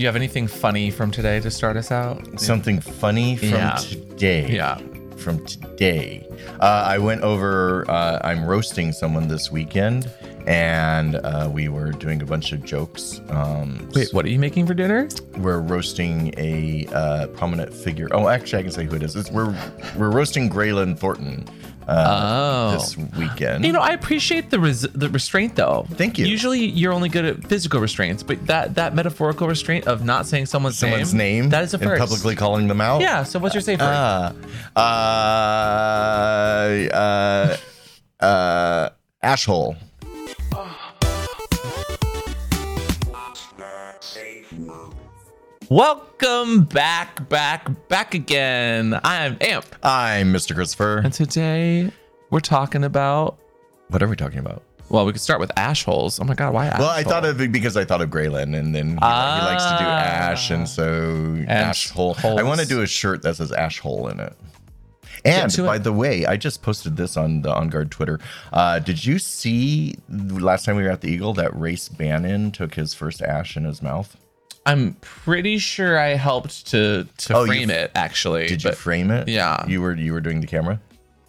[0.00, 2.40] you have anything funny from today to start us out?
[2.40, 3.74] Something funny from Yeah.
[3.76, 4.50] today.
[4.50, 4.78] Yeah.
[5.16, 6.26] From today.
[6.60, 10.08] Uh, I went over, uh, I'm roasting someone this weekend,
[10.46, 13.20] and uh, we were doing a bunch of jokes.
[13.30, 15.08] Um, Wait, what are you making for dinner?
[15.38, 18.08] we're roasting a uh, prominent figure.
[18.12, 19.16] Oh, actually, I can say who it is.
[19.16, 19.54] It's, we're
[19.96, 21.44] we're roasting Graylin Thornton
[21.88, 22.72] uh, Oh.
[22.72, 23.64] this weekend.
[23.64, 25.86] You know, I appreciate the res- the restraint though.
[25.92, 26.26] Thank you.
[26.26, 30.46] Usually, you're only good at physical restraints, but that that metaphorical restraint of not saying
[30.46, 32.00] someone's, someone's name, that is a and first.
[32.00, 33.00] publicly calling them out.
[33.00, 33.22] Yeah.
[33.22, 33.86] So what's your safe word?
[33.86, 34.32] Uh,
[34.76, 34.80] uh,
[36.92, 37.56] uh,
[38.24, 38.88] uh,
[39.22, 39.76] ashhole.
[45.70, 48.98] Welcome back, back, back again.
[49.04, 50.56] I am Amp, I'm Mr.
[50.56, 51.04] Kristofer.
[51.04, 51.90] and today
[52.30, 53.38] we're talking about.
[53.88, 54.62] What are we talking about?
[54.88, 56.18] Well, we could start with ash holes.
[56.20, 56.78] Oh my god, why ash?
[56.78, 57.12] Well, I hole?
[57.12, 59.84] thought of it because I thought of Graylin, and then he, he likes to do
[59.84, 60.30] Ah.
[60.30, 62.16] ash, and so ash hole.
[62.24, 64.32] I want to do a shirt that says ash hole in it.
[65.26, 65.84] And by it.
[65.84, 68.20] the way, I just posted this on the On Guard Twitter.
[68.54, 72.74] Uh, did you see last time we were at the Eagle that Race Bannon took
[72.76, 74.16] his first ash in his mouth?
[74.68, 78.46] I'm pretty sure I helped to to Oh, frame it actually.
[78.48, 79.28] Did you frame it?
[79.28, 79.66] yeah.
[79.66, 80.80] You were you were doing the camera.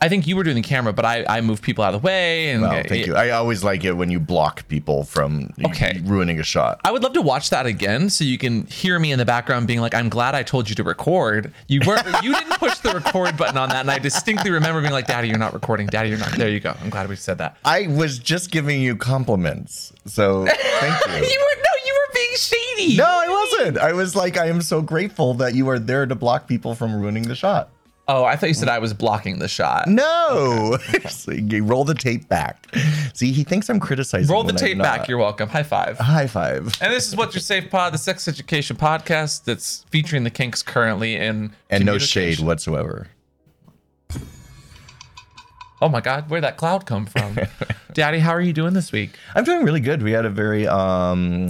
[0.01, 2.05] I think you were doing the camera, but I I moved people out of the
[2.05, 3.15] way and Well, thank you.
[3.17, 5.99] I always like it when you block people from Okay.
[6.05, 6.79] ruining a shot.
[6.85, 9.67] I would love to watch that again so you can hear me in the background
[9.67, 11.51] being like, I'm glad I told you to record.
[11.67, 13.81] You weren't you didn't push the record button on that.
[13.81, 15.87] And I distinctly remember being like, Daddy, you're not recording.
[15.87, 16.31] Daddy, you're not.
[16.31, 16.73] There you go.
[16.81, 17.57] I'm glad we said that.
[17.65, 20.45] I was just giving you compliments, so
[20.79, 21.11] thank you.
[21.11, 21.63] Were you were
[22.19, 22.97] being shady.
[22.97, 23.77] No, I wasn't.
[23.77, 26.99] I was like, I am so grateful that you are there to block people from
[26.99, 27.69] ruining the shot.
[28.07, 29.87] Oh, I thought you said I was blocking the shot.
[29.87, 32.65] No, So you roll the tape back.
[33.13, 34.33] See, he thinks I'm criticizing.
[34.33, 35.07] Roll the tape back.
[35.07, 35.47] You're welcome.
[35.47, 35.99] High five.
[35.99, 36.75] high five.
[36.81, 40.63] And this is What's Your Safe Pod, the sex education podcast that's featuring the kinks
[40.63, 43.09] currently in And no shade whatsoever.
[45.81, 47.37] Oh my God, where'd that cloud come from?
[47.93, 49.11] Daddy, how are you doing this week?
[49.35, 50.02] I'm doing really good.
[50.02, 51.47] We had a very um,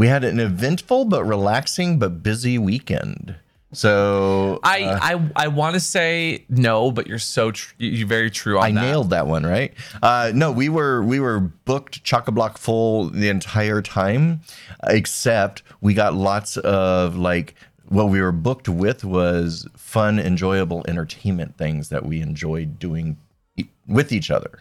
[0.00, 3.36] we had an eventful but relaxing but busy weekend.
[3.72, 8.30] So I uh, I I want to say no, but you're so tr- you're very
[8.30, 8.80] true on I that.
[8.80, 9.74] nailed that one, right?
[10.02, 14.40] Uh, no, we were we were booked chock a block full the entire time,
[14.84, 17.54] except we got lots of like
[17.88, 23.18] what we were booked with was fun, enjoyable entertainment things that we enjoyed doing
[23.58, 24.60] e- with each other.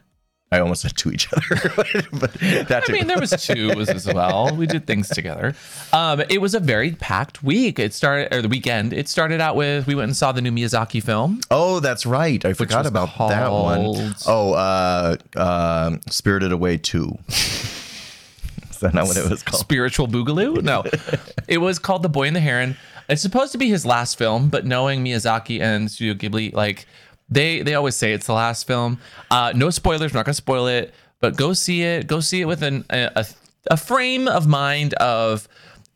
[0.51, 1.71] I almost said to each other,
[2.11, 4.55] but that I mean, there was two as well.
[4.55, 5.53] We did things together.
[5.93, 7.77] Um, it was a very packed week.
[7.77, 8.91] It started or the weekend.
[8.91, 11.39] It started out with we went and saw the new Miyazaki film.
[11.51, 12.43] Oh, that's right.
[12.43, 13.77] I forgot about that one.
[13.83, 17.15] called- Oh, uh, uh, Spirited Away 2.
[17.29, 19.59] Is that not what it was called?
[19.59, 20.63] Spiritual Boogaloo?
[20.63, 20.83] No,
[21.47, 22.75] it was called The Boy and the Heron.
[23.09, 26.87] It's supposed to be his last film, but knowing Miyazaki and Studio Ghibli, like
[27.29, 28.99] they they always say it's the last film.
[29.31, 30.13] Uh, no spoilers.
[30.13, 32.07] We're not gonna spoil it, but go see it.
[32.07, 33.25] Go see it with an, a
[33.69, 35.47] a- frame of mind of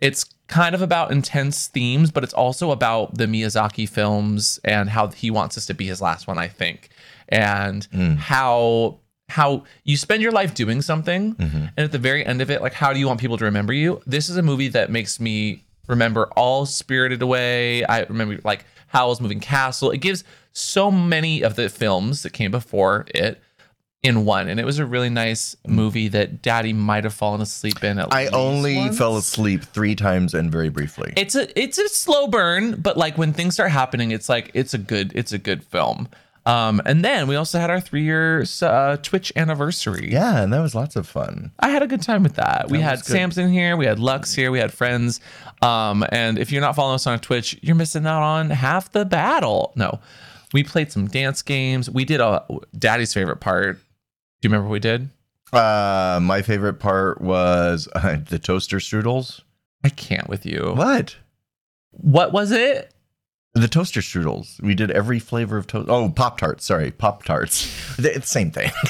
[0.02, 5.08] it's kind of about intense themes, but it's also about the Miyazaki films and how
[5.08, 6.90] he wants this to be his last one, I think,
[7.30, 7.88] and
[8.20, 12.62] how how you spend your life doing something and at the very end of it
[12.62, 15.20] like how do you want people to remember you this is a movie that makes
[15.20, 21.42] me remember all spirited away i remember like howl's moving castle it gives so many
[21.42, 23.42] of the films that came before it
[24.04, 27.82] in one and it was a really nice movie that daddy might have fallen asleep
[27.84, 28.98] in at I only once.
[28.98, 31.14] fell asleep three times and very briefly.
[31.16, 34.74] it's a it's a slow burn but like when things start happening it's like it's
[34.74, 36.10] a good it's a good film
[36.46, 40.60] um and then we also had our three year uh, twitch anniversary yeah, and that
[40.60, 41.52] was lots of fun.
[41.62, 42.70] I had a good time with that.
[42.70, 43.06] We had.
[43.06, 45.22] Samson here, we had Lux here, we had friends.
[45.62, 49.06] Um, and if you're not following us on Twitch, you're missing out on half the
[49.06, 49.72] battle.
[49.78, 50.02] No,
[50.54, 51.90] we played some dance games.
[51.90, 52.46] We did a
[52.78, 53.78] daddy's favorite part.
[53.78, 55.10] Do you remember what we did?
[55.52, 59.42] Uh, my favorite part was uh, the toaster strudels.
[59.84, 60.74] I can't with you.
[60.76, 61.18] What?
[61.92, 62.93] What was it?
[63.56, 64.60] The toaster strudels.
[64.64, 65.88] We did every flavor of toast.
[65.88, 66.66] Oh, Pop Tarts.
[66.66, 67.72] Sorry, Pop Tarts.
[68.00, 68.72] It's the same thing.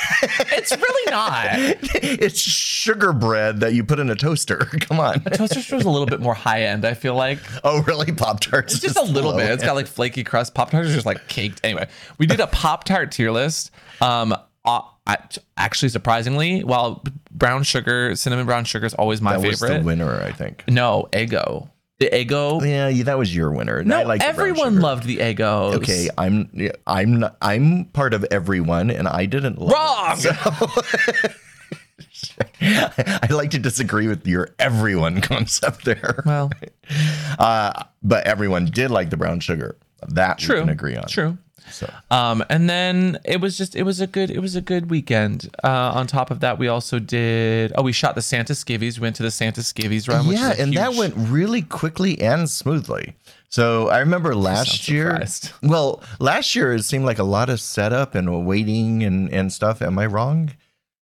[0.56, 1.46] It's really not.
[1.52, 4.56] it's sugar bread that you put in a toaster.
[4.80, 5.22] Come on.
[5.26, 6.86] A Toaster Strudel is a little bit more high end.
[6.86, 8.14] I feel like Oh, really?
[8.14, 8.74] Pop Tarts?
[8.74, 9.52] it's just a little bit.
[9.52, 10.54] It's got like flaky crust.
[10.54, 11.60] Pop tarts are just like caked.
[11.66, 11.88] Anyway,
[12.18, 13.72] we did a Pop Tart tier list.
[14.00, 14.34] Um,
[14.64, 14.82] uh,
[15.58, 19.80] actually, surprisingly, while brown sugar, cinnamon brown sugar is always my that was favorite.
[19.80, 20.64] the winner, I think.
[20.70, 21.70] No, Eggo.
[22.12, 22.62] The Eggo.
[22.68, 23.84] Yeah, yeah, that was your winner.
[23.84, 25.76] No, I like the everyone loved the Eggos.
[25.76, 26.50] Okay, I'm
[26.88, 30.18] I'm not, I'm part of everyone, and I didn't love Wrong.
[30.18, 31.32] It.
[32.12, 36.24] So- I like to disagree with your everyone concept there.
[36.26, 36.52] Well,
[37.40, 39.78] Uh, but everyone did like the brown sugar.
[40.10, 40.56] That true.
[40.56, 41.08] we can agree on.
[41.08, 41.38] True.
[41.72, 44.90] So Um, and then it was just it was a good it was a good
[44.90, 45.50] weekend.
[45.64, 48.98] Uh, on top of that, we also did oh we shot the Santa Skivvies.
[48.98, 50.26] We went to the Santa Skivvies run.
[50.28, 53.16] Yeah, and that went really quickly and smoothly.
[53.50, 55.12] So I remember last year.
[55.12, 55.52] surprised.
[55.64, 59.82] Well, last year it seemed like a lot of setup and waiting and and stuff.
[59.82, 60.52] Am I wrong?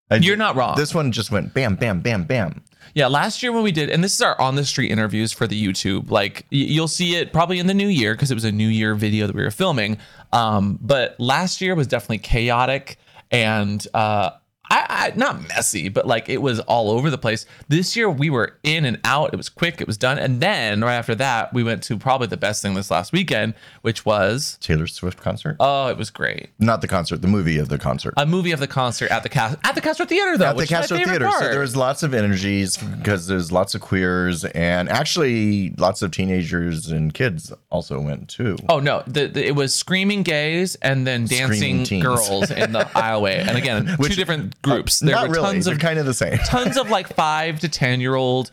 [0.10, 0.76] I- You're not wrong.
[0.76, 2.64] This one just went bam, bam, bam, bam.
[2.94, 5.48] Yeah, last year when we did, and this is our on the street interviews for
[5.48, 6.10] the YouTube.
[6.12, 8.96] Like you'll see it probably in the new year because it was a new year
[8.96, 9.98] video that we were filming.
[10.34, 12.98] Um, but last year was definitely chaotic
[13.32, 14.32] and uh,
[14.72, 17.46] I, I not messy, but like it was all over the place.
[17.68, 19.34] This year we were in and out.
[19.34, 19.82] It was quick.
[19.82, 22.74] It was done, and then right after that we went to probably the best thing
[22.74, 25.58] this last weekend, which was Taylor Swift concert?
[25.60, 26.50] oh, it was great.
[26.58, 28.14] Not the concert, the movie of the concert.
[28.16, 30.46] A movie of the concert at the cast at the Castro Theater though.
[30.46, 31.30] at the which Castro Theater.
[31.32, 36.12] So there was lots of energies because there's lots of queers and actually lots of
[36.12, 38.58] teenagers and kids also went too.
[38.70, 39.04] Oh no!
[39.08, 43.40] The, the, it was screaming gays and then dancing girls in the aisleway.
[43.46, 45.00] And again, two different groups.
[45.00, 45.46] There Not were really.
[45.54, 46.38] tons They're of kind of the same.
[46.46, 48.52] tons of like five to ten year old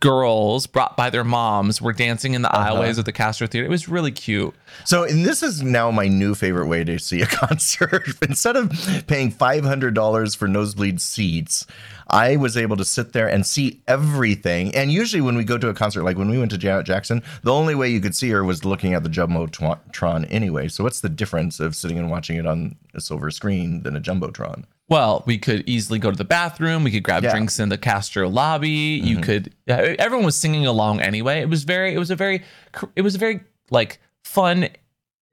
[0.00, 2.74] girls brought by their moms were dancing in the Uh-huh.
[2.74, 3.64] aisleways of the Castro Theater.
[3.66, 4.54] It was really cute.
[4.84, 8.06] So, and this is now my new favorite way to see a concert.
[8.20, 8.70] Instead of
[9.06, 11.66] paying $500 for nosebleed seats,
[12.08, 14.74] I was able to sit there and see everything.
[14.74, 17.22] And usually, when we go to a concert, like when we went to Janet Jackson,
[17.42, 20.68] the only way you could see her was looking at the Jumbotron anyway.
[20.68, 24.00] So, what's the difference of sitting and watching it on a silver screen than a
[24.02, 24.64] Jumbotron?
[24.94, 26.84] Well, we could easily go to the bathroom.
[26.84, 27.30] We could grab Yeah.
[27.30, 27.36] Mm-hmm.
[27.36, 28.68] drinks in the Castro lobby.
[29.02, 29.52] You could.
[29.66, 31.40] Everyone was singing along anyway.
[31.40, 31.92] It was very.
[31.94, 32.42] It was a very.
[32.94, 34.68] It was a very like fun,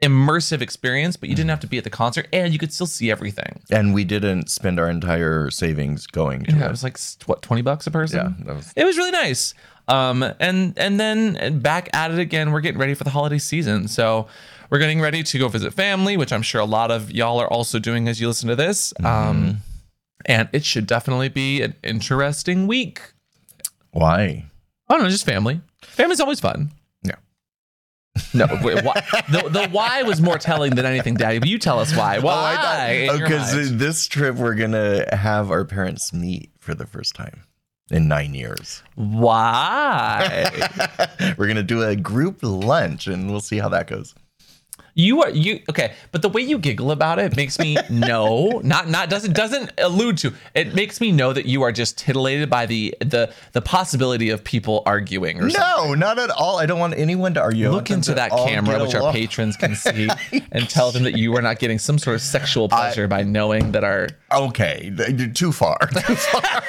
[0.02, 1.16] immersive experience.
[1.16, 3.62] But you didn't have to be at the concert, and you could still see everything.
[3.70, 6.72] And we didn't spend our entire savings going to Yeah, it it.
[6.72, 6.98] was like
[7.28, 8.36] what twenty bucks a person.
[8.46, 9.54] Yeah, was- it was really nice.
[9.88, 12.52] Um, and and then back at it again.
[12.52, 14.28] We're getting ready for the holiday season, so
[14.72, 17.52] we're getting ready to go visit family, which I'm sure a lot of y'all are
[17.52, 18.94] also doing as you listen to this.
[19.04, 19.58] Um,
[20.26, 23.02] and it should definitely be an interesting week.
[23.92, 24.46] Why?
[24.88, 25.60] I don't know, just family.
[25.82, 26.72] Family's always fun.
[27.04, 27.16] Yeah.
[28.34, 31.40] No, wait, why, the the why was more telling than anything, Daddy.
[31.40, 32.20] But you tell us why.
[32.20, 33.10] Why?
[33.10, 33.80] in because mind?
[33.80, 37.44] this trip we're gonna have our parents meet for the first time
[37.90, 38.84] in nine years.
[38.96, 40.50] why?
[41.38, 44.14] we're gonna do a group lunch, and we'll see how that goes.
[44.94, 48.90] You are you okay, but the way you giggle about it makes me know not
[48.90, 52.66] not doesn't doesn't allude to it makes me know that you are just titillated by
[52.66, 55.88] the the the possibility of people arguing or something.
[55.90, 56.60] No, not at all.
[56.60, 57.70] I don't want anyone to argue.
[57.72, 60.10] Look into that camera, which our patrons can see,
[60.52, 63.72] and tell them that you are not getting some sort of sexual pleasure by knowing
[63.72, 64.92] that our Okay,
[65.34, 65.78] too far.
[65.92, 66.64] Too far.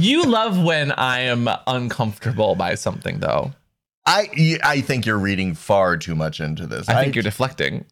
[0.00, 3.52] you love when I am uncomfortable by something, though.
[4.06, 6.88] I I think you're reading far too much into this.
[6.88, 7.84] I think you're deflecting.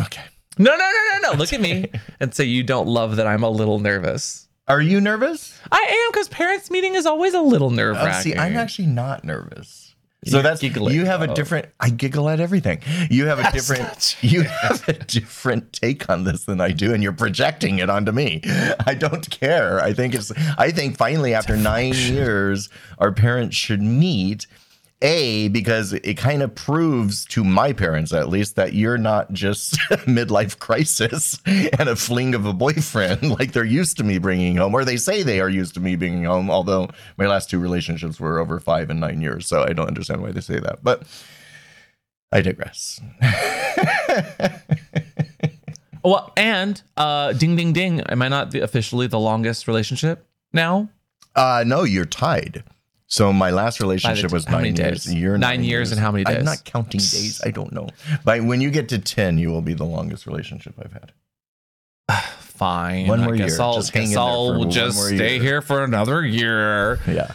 [0.00, 0.22] okay.
[0.58, 1.38] No, no, no, no, no.
[1.38, 1.86] Look at me
[2.20, 4.48] and say you don't love that I'm a little nervous.
[4.68, 5.58] Are you nervous?
[5.70, 8.32] I am because parents' meeting is always a little nerve Uh, wracking.
[8.32, 9.93] see, I'm actually not nervous.
[10.26, 11.68] So that's you have a different.
[11.80, 12.80] I giggle at everything.
[13.10, 14.16] You have a That's different.
[14.22, 18.12] You have a different take on this than I do, and you're projecting it onto
[18.12, 18.40] me.
[18.86, 19.80] I don't care.
[19.80, 20.32] I think it's.
[20.58, 22.68] I think finally, after nine years,
[22.98, 24.46] our parents should meet.
[25.02, 29.74] A because it kind of proves to my parents at least that you're not just
[30.06, 34.74] midlife crisis and a fling of a boyfriend like they're used to me bringing home,
[34.74, 36.50] or they say they are used to me bringing home.
[36.50, 36.88] Although
[37.18, 40.32] my last two relationships were over five and nine years, so I don't understand why
[40.32, 40.82] they say that.
[40.82, 41.02] But
[42.32, 43.00] I digress.
[46.02, 48.00] well, and uh, ding, ding, ding.
[48.00, 50.88] Am I not the, officially the longest relationship now?
[51.36, 52.64] Uh, no, you're tied.
[53.06, 55.04] So my last relationship was how nine years.
[55.04, 55.14] days?
[55.14, 56.38] You're Nine years and how many days?
[56.38, 57.40] I'm not counting days.
[57.44, 57.88] I don't know.
[58.24, 61.12] But when you get to ten, you will be the longest relationship I've had.
[62.38, 63.08] Fine.
[63.08, 63.60] One I more guess year.
[63.62, 65.42] I'll, Just guess I'll one just stay year.
[65.42, 66.98] here for another year.
[67.06, 67.32] Yeah.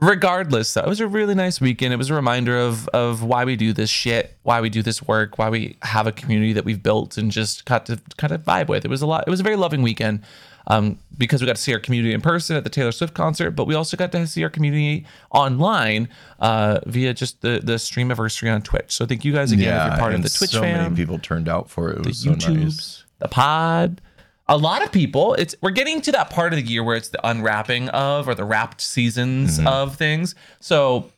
[0.00, 3.44] regardless though it was a really nice weekend it was a reminder of of why
[3.44, 6.64] we do this shit why we do this work why we have a community that
[6.64, 9.30] we've built and just got to kind of vibe with it was a lot it
[9.30, 10.20] was a very loving weekend
[10.66, 13.52] um, because we got to see our community in person at the Taylor Swift concert,
[13.52, 16.08] but we also got to see our community online
[16.40, 18.92] uh, via just the the stream anniversary on Twitch.
[18.92, 21.18] So thank you guys again if you're part of the Twitch so fam many people
[21.18, 21.98] turned out for it.
[21.98, 23.04] It was so YouTubes, nice.
[23.18, 24.00] the pod.
[24.46, 25.32] A lot of people.
[25.34, 28.34] It's we're getting to that part of the year where it's the unwrapping of or
[28.34, 29.66] the wrapped seasons Mm-hmm.
[29.66, 30.34] of things.
[30.60, 31.10] So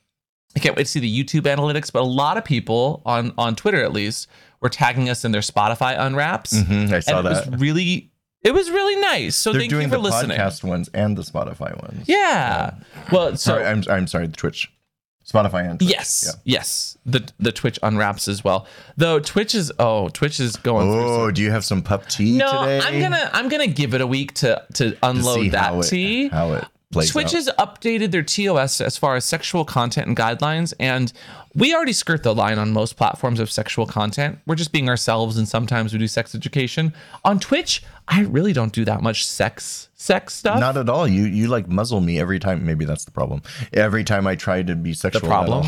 [0.54, 1.92] I can't wait to see the YouTube analytics.
[1.92, 4.28] But a lot of people on on Twitter at least
[4.60, 6.52] were tagging us in their Spotify unwraps.
[6.54, 7.50] Mm-hmm, I saw and it that.
[7.50, 8.10] was really
[8.46, 9.36] It was really nice.
[9.36, 10.38] So They're thank doing you for the listening.
[10.38, 12.04] podcast ones and the Spotify ones.
[12.08, 12.70] Yeah.
[12.74, 14.70] Um, well, so Sorry, I'm I'm sorry, the Twitch,
[15.28, 15.90] Spotify and Twitch.
[15.90, 16.58] yes, Yeah.
[16.58, 18.66] yes, the the Twitch unwraps as well.
[18.96, 20.88] Though Twitch is oh Twitch is going.
[20.88, 22.80] Oh, do you have some pup tea no, today?
[22.80, 25.80] I'm gonna I'm gonna give it a week to to To unload see that how
[25.80, 26.28] it, tea.
[26.28, 27.32] How it Twitch out.
[27.32, 31.12] has updated their TOS as far as sexual content and guidelines, and
[31.54, 34.38] we already skirt the line on most platforms of sexual content.
[34.46, 36.94] We're just being ourselves, and sometimes we do sex education.
[37.24, 40.60] On Twitch, I really don't do that much sex sex stuff.
[40.60, 41.08] Not at all.
[41.08, 42.64] You you like muzzle me every time.
[42.64, 43.42] Maybe that's the problem.
[43.72, 45.24] Every time I try to be sexual.
[45.24, 45.66] at problem?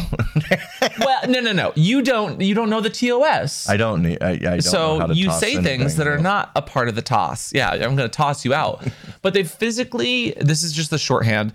[1.01, 1.73] well, no, no, no.
[1.75, 2.41] You don't.
[2.41, 3.69] You don't know the TOS.
[3.69, 4.03] I don't.
[4.03, 6.63] need- I, I don't know how so you say anything, things that are not a
[6.63, 7.53] part of the toss.
[7.53, 8.87] Yeah, I'm going to toss you out.
[9.23, 11.53] but they physically, this is just the shorthand.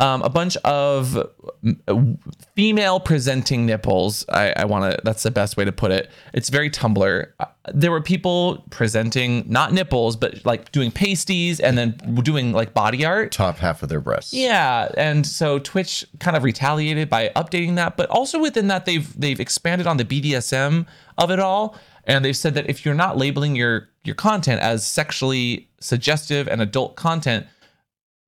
[0.00, 1.28] Um, a bunch of
[1.62, 2.18] mm,
[2.56, 4.24] female presenting nipples.
[4.30, 4.98] I, I want to.
[5.04, 6.10] That's the best way to put it.
[6.32, 7.26] It's very Tumblr.
[7.38, 11.90] Uh, There were people presenting not nipples, but like doing pasties and then
[12.22, 13.30] doing like body art.
[13.32, 14.32] top half of their breasts.
[14.32, 19.20] Yeah, and so Twitch kind of retaliated by updating that, but also within that they've
[19.20, 20.86] they've expanded on the BDSM
[21.18, 24.82] of it all, and they've said that if you're not labeling your your content as
[24.86, 27.46] sexually suggestive and adult content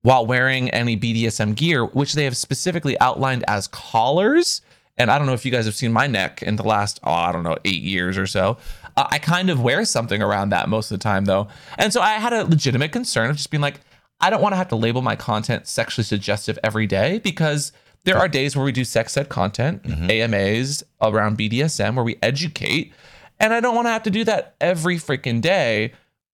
[0.03, 4.61] while wearing any BDSM gear, which they have specifically outlined as collars,
[4.97, 7.11] and I don't know if you guys have seen my neck in the last oh
[7.11, 8.57] I don't know eight years or so.
[8.95, 11.99] Uh, I kind of wear something around that most of the time though, and so
[11.99, 13.79] I had a legitimate concern of just being like.
[14.21, 17.73] I don't want to have to label my content sexually suggestive every day because
[18.05, 22.93] there are days where we do sex ed content, AMAs around BDSM where we educate.
[23.41, 25.91] And I don't want to have to do that every freaking day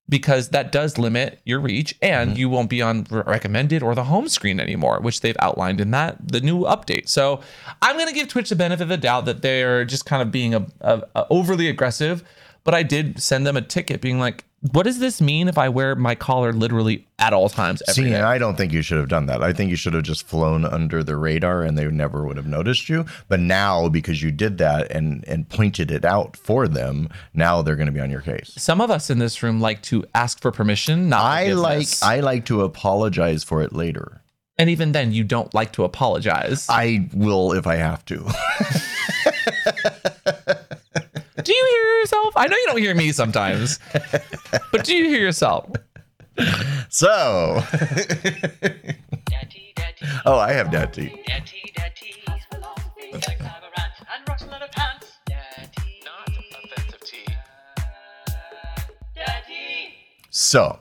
[0.09, 2.39] because that does limit your reach and mm-hmm.
[2.39, 6.15] you won't be on recommended or the home screen anymore, which they've outlined in that
[6.27, 7.07] the new update.
[7.07, 7.41] So
[7.81, 10.31] I'm going to give Twitch the benefit of the doubt that they're just kind of
[10.31, 12.23] being a, a, a overly aggressive.
[12.63, 15.69] But I did send them a ticket being like, what does this mean if I
[15.69, 18.19] wear my collar literally at all times every See, day?
[18.21, 19.41] I don't think you should have done that.
[19.41, 22.45] I think you should have just flown under the radar and they never would have
[22.47, 23.05] noticed you.
[23.29, 27.77] But now, because you did that and and pointed it out for them, now they're
[27.77, 28.53] going to be on your case.
[28.57, 31.87] Some of us in this room like to ask for permission, not I like.
[32.01, 34.21] I like to apologize for it later.
[34.57, 36.65] and even then, you don't like to apologize.
[36.67, 38.25] I will if I have to.
[42.09, 42.33] do you hear yourself?
[42.35, 43.79] I know you don't hear me sometimes,
[44.71, 45.69] but do you hear yourself?
[46.89, 51.21] So, Daddy, daddy, oh, I have that daddy,
[51.75, 52.13] daddy.
[52.51, 55.13] Philosophy like clever rants and rocks in leather pants.
[55.25, 56.01] Daddy,
[56.63, 57.25] offensive tea.
[59.15, 59.93] daddy.
[60.29, 60.79] So,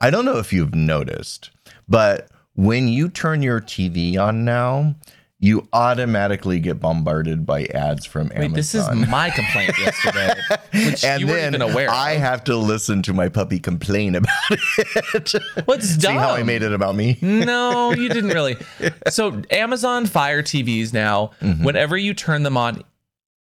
[0.00, 1.50] I don't know if you've noticed,
[1.88, 4.94] but when you turn your TV on now,
[5.42, 8.40] you automatically get bombarded by ads from Amazon.
[8.40, 10.34] Wait, this is my complaint yesterday,
[10.86, 11.88] which and you then weren't even aware.
[11.90, 12.20] I of.
[12.20, 15.32] have to listen to my puppy complain about it.
[15.64, 16.12] What's dumb?
[16.12, 17.16] See how I made it about me?
[17.22, 18.56] no, you didn't really.
[19.08, 21.64] So Amazon Fire TVs now, Mm-hmm.
[21.64, 22.82] whenever you turn them on,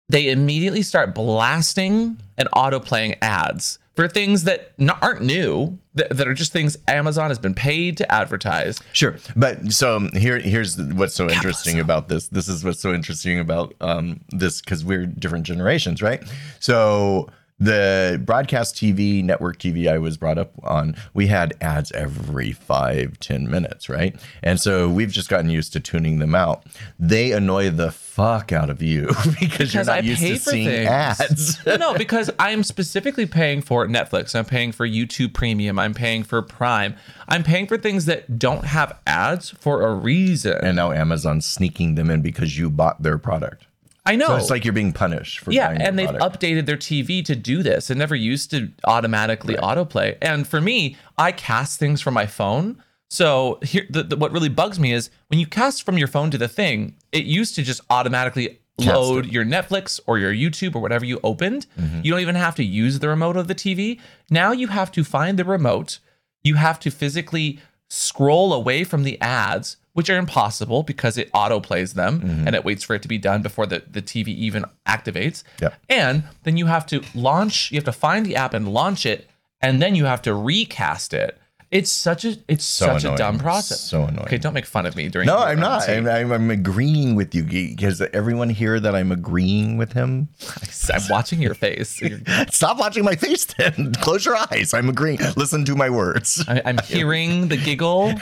[0.09, 6.27] they immediately start blasting and auto playing ads for things that aren't new, that, that
[6.27, 8.79] are just things Amazon has been paid to advertise.
[8.93, 12.27] Sure, but so here, here's what's so interesting about this.
[12.29, 16.23] This is what's so interesting about um, this because we're different generations, right?
[16.59, 22.51] So the broadcast TV, network TV I was brought up on, we had ads every
[22.51, 24.15] five, ten minutes, right?
[24.43, 26.63] And so we've just gotten used to tuning them out.
[26.99, 29.07] They annoy the fuck out of you
[29.39, 30.87] because, you're not I used pay to for seeing things.
[30.89, 31.65] ads.
[31.65, 34.35] no, no, because I'm specifically paying for Netflix.
[34.35, 35.77] I'm paying for YouTube Premium.
[35.77, 36.95] I'm paying for Prime.
[37.27, 40.57] I'm paying for things that don't have ads for a reason.
[40.63, 43.66] and now Amazon's sneaking them in because you bought their product.
[44.07, 44.27] I know.
[44.27, 46.39] So it's like you're being punished for Yeah, and they've product.
[46.41, 47.89] updated their TV to do this.
[47.89, 50.17] It never used to automatically autoplay.
[50.21, 52.81] And for me, I cast things from my phone.
[53.09, 56.29] So here, the, the, what really bugs me is when you cast from your phone
[56.31, 59.31] to the thing, it used to just automatically Cast load it.
[59.31, 61.65] your Netflix or your YouTube or whatever you opened.
[61.79, 62.01] Mm-hmm.
[62.03, 63.99] You don't even have to use the remote of the TV.
[64.29, 65.99] Now you have to find the remote.
[66.43, 67.59] You have to physically
[67.89, 72.45] scroll away from the ads, which are impossible because it auto plays them Mm-hmm.
[72.45, 75.43] and it waits for it to be done before the, the TV even activates.
[75.59, 75.73] Yep.
[75.89, 79.27] And then you have to launch, you have to find the app and launch it,
[79.59, 81.39] and then you have to recast it.
[81.69, 83.15] It's such a it's such annoying.
[83.15, 83.81] a dumb process.
[83.81, 84.25] So annoying.
[84.27, 85.89] Okay, don't make fun of me during No, I'm not.
[85.89, 90.29] I'm, I'm, I'm agreeing with you because everyone here that I'm agreeing with him.
[90.93, 92.01] I'm watching your face.
[92.51, 93.93] Stop watching my face then.
[94.01, 94.73] Close your eyes.
[94.73, 95.19] I'm agreeing.
[95.35, 96.43] Listen to my words.
[96.47, 98.13] I, I'm hearing the giggle.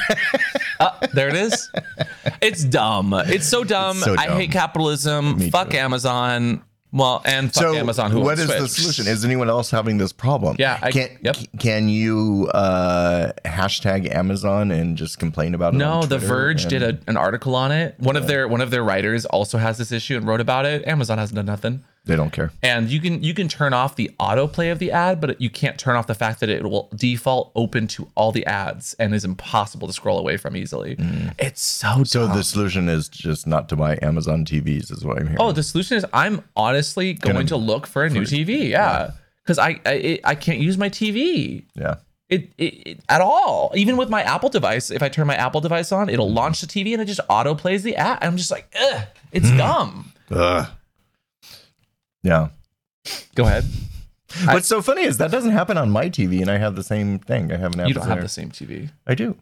[0.80, 1.72] Ah, there it is.
[2.42, 3.14] It's dumb.
[3.14, 3.98] It's so dumb.
[3.98, 5.38] It's so I hate capitalism.
[5.38, 5.78] Me Fuck too.
[5.78, 6.64] Amazon.
[6.96, 8.10] Well, and fuck so Amazon.
[8.12, 9.06] Who what is the solution?
[9.06, 10.56] Is anyone else having this problem?
[10.58, 11.36] Yeah, I- can yep.
[11.60, 15.78] can you uh, hashtag Amazon and just complain about it?
[15.78, 17.96] No, The Verge and- did a, an article on it.
[18.00, 20.88] One of their one of their writers also has this issue and wrote about it.
[20.88, 21.84] Amazon hasn't done nothing.
[22.06, 22.52] They don't care.
[22.62, 25.78] And you can you can turn off the autoplay of the ad, but you can't
[25.80, 29.26] turn off the fact that it will default open to all the ads and is
[29.26, 30.98] impossible to scroll away from easily.
[31.40, 32.08] It's so Mm.
[32.08, 35.38] So the solution is just not to buy Amazon TVs, is what I'm hearing.
[35.42, 38.70] Oh, the solution is I'm honestly going Gonna- to look for a new TV.
[38.70, 39.12] Yeah,
[39.44, 41.66] because I I, I can't use my TV.
[41.76, 41.96] yeah.
[42.28, 43.72] It, it, it at all.
[43.76, 46.66] Even with my Apple device, if I turn my Apple device on, it'll launch the
[46.66, 48.18] TV and it just auto plays the ad.
[48.24, 49.58] I'm just like, ugh, it's Mm.
[49.60, 50.12] dumb.
[50.32, 50.68] Ugh.
[52.26, 52.50] Yeah.
[53.36, 53.66] Go ahead.
[54.46, 57.20] What's so funny is that doesn't happen on my TV, and I have the same
[57.20, 57.54] thing.
[57.54, 57.88] I have an Apple.
[57.90, 58.24] You don't have there.
[58.24, 58.90] the same TV.
[59.08, 59.38] I do.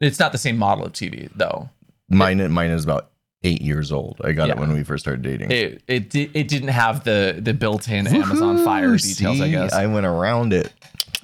[0.00, 1.68] It's not the same model of TV though.
[2.08, 3.10] Mine, mine is about
[3.42, 4.20] eight years old.
[4.24, 5.50] I got it when we first started dating.
[5.50, 9.40] It it it didn't have the the built-in Amazon Fire details.
[9.40, 10.72] I guess I went around it.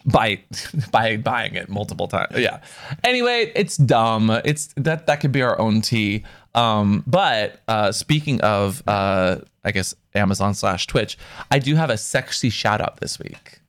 [0.05, 0.41] by
[0.91, 2.37] by buying it multiple times.
[2.37, 2.61] Yeah.
[3.05, 4.29] Anyway, it's dumb.
[4.45, 6.25] It's that that could be our own tea.
[6.55, 11.19] Um, but uh, speaking of, uh, I guess Amazon slash Twitch,
[11.51, 13.61] I do have a sexy shout out this week.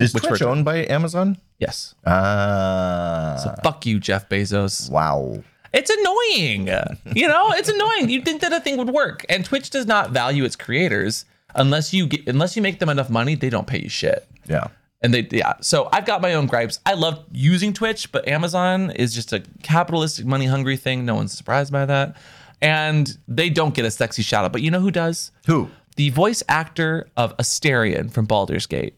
[0.00, 1.36] Is Which Twitch owned by Amazon?
[1.58, 1.94] Yes.
[2.06, 4.90] Ah, So fuck you, Jeff Bezos.
[4.90, 5.42] wow.
[5.72, 6.66] It's annoying.
[7.14, 8.10] You know, it's annoying.
[8.10, 11.24] You'd think that a thing would work, and Twitch does not value its creators
[11.54, 13.36] unless you get unless you make them enough money.
[13.36, 14.26] They don't pay you shit.
[14.46, 14.66] Yeah.
[15.02, 15.54] And they, yeah.
[15.60, 16.78] So I've got my own gripes.
[16.86, 21.04] I love using Twitch, but Amazon is just a capitalistic, money hungry thing.
[21.04, 22.16] No one's surprised by that.
[22.60, 24.52] And they don't get a sexy shout out.
[24.52, 25.32] But you know who does?
[25.46, 25.68] Who?
[25.96, 28.96] The voice actor of Astarion from Baldur's Gate.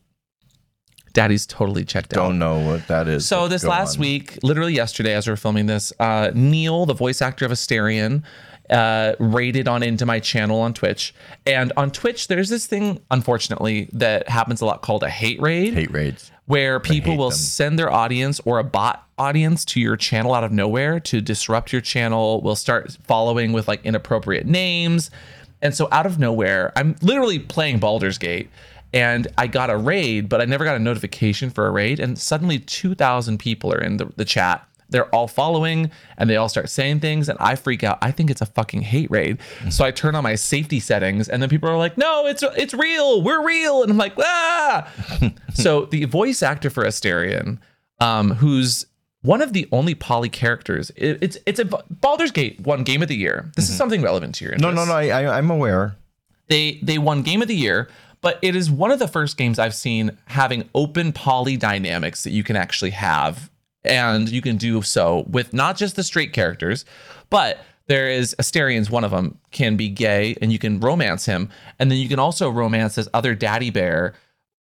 [1.14, 2.22] Daddy's totally checked out.
[2.24, 3.26] Don't know what that is.
[3.26, 4.00] So this last on.
[4.00, 8.24] week, literally yesterday, as we are filming this, uh, Neil, the voice actor of Astarion,
[8.70, 11.14] uh, raided on into my channel on Twitch.
[11.46, 15.74] And on Twitch, there's this thing, unfortunately, that happens a lot called a hate raid
[15.74, 16.30] hate raids.
[16.46, 17.38] where people will them.
[17.38, 21.72] send their audience or a bot audience to your channel out of nowhere to disrupt
[21.72, 22.40] your channel.
[22.40, 25.10] Will start following with like inappropriate names.
[25.62, 28.50] And so out of nowhere, I'm literally playing Baldur's Gate
[28.94, 31.98] and I got a raid, but I never got a notification for a raid.
[31.98, 34.66] And suddenly 2,000 people are in the, the chat.
[34.94, 37.98] They're all following and they all start saying things and I freak out.
[38.00, 39.38] I think it's a fucking hate raid.
[39.68, 42.72] So I turn on my safety settings and then people are like, "No, it's it's
[42.74, 43.20] real.
[43.20, 44.88] We're real." And I'm like, "Ah."
[45.54, 47.58] so the voice actor for Astarion,
[47.98, 48.86] um, who's
[49.22, 53.08] one of the only poly characters, it, it's it's a Baldur's Gate won Game of
[53.08, 53.50] the Year.
[53.56, 54.92] This is something relevant to your No, no, no.
[54.92, 55.96] I, I, I'm aware.
[56.48, 57.88] They they won Game of the Year,
[58.20, 62.30] but it is one of the first games I've seen having open poly dynamics that
[62.30, 63.50] you can actually have,
[63.84, 66.84] and you can do so with not just the straight characters,
[67.30, 71.50] but there is Astarion's one of them can be gay, and you can romance him,
[71.78, 74.14] and then you can also romance this other daddy bear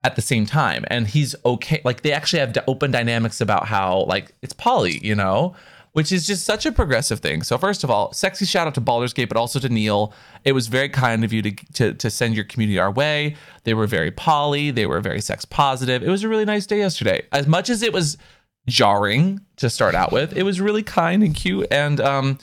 [0.05, 1.81] at the same time, and he's okay.
[1.85, 5.57] Like they actually have open dynamics about how like it's poly, you know
[5.97, 7.43] which is just such a progressive thing.
[7.43, 10.13] So first of all, sexy shout out to Baldur's Gate, but also to Neil.
[10.45, 13.35] It was very kind of you to to, to send your community our way.
[13.65, 14.71] They were very poly.
[14.71, 16.03] They were very sex positive.
[16.03, 17.23] It was a really nice day yesterday.
[17.33, 18.19] As much as it was
[18.67, 21.67] jarring to start out with, it was really kind and cute.
[21.71, 22.39] And um,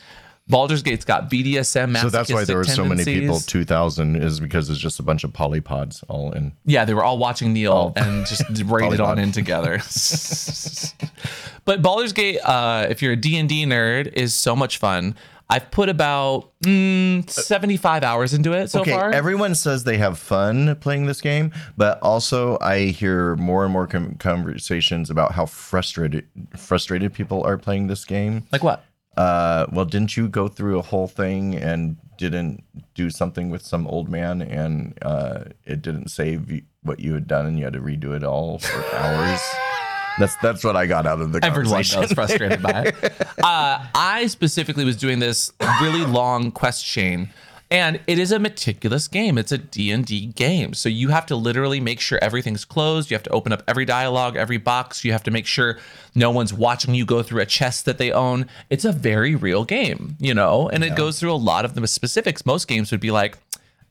[0.47, 1.95] Baldur's Gate's got BDSM.
[2.01, 3.39] So that's why there were so many people.
[3.39, 6.51] Two thousand is because it's just a bunch of polypods all in.
[6.65, 8.01] Yeah, they were all watching Neil Oh.
[8.01, 9.79] and just raided on in together.
[11.65, 15.15] but Baldur's Gate, uh, if you're a D&D nerd, is so much fun.
[15.53, 19.11] I've put about mm, 75 hours into it so okay, far.
[19.11, 23.85] everyone says they have fun playing this game, but also I hear more and more
[23.85, 26.25] com- conversations about how frustrated
[26.57, 28.47] frustrated people are playing this game.
[28.51, 28.83] like what?
[29.15, 32.63] Uh, well, didn't you go through a whole thing and didn't
[32.95, 37.45] do something with some old man, and uh, it didn't save what you had done,
[37.45, 39.39] and you had to redo it all for hours?
[40.19, 42.01] That's that's what I got out of the Everyone conversation.
[42.01, 42.95] knows frustrated by it.
[43.43, 47.29] Uh, I specifically was doing this really long quest chain,
[47.69, 49.37] and it is a meticulous game.
[49.37, 50.73] It's a D&D game.
[50.73, 53.11] So you have to literally make sure everything's closed.
[53.11, 55.03] You have to open up every dialogue, every box.
[55.03, 55.77] You have to make sure
[56.15, 58.45] no one's watching you go through a chest that they own.
[58.69, 61.85] It's a very real game, you know, and it goes through a lot of the
[61.85, 62.45] specifics.
[62.45, 63.37] Most games would be like,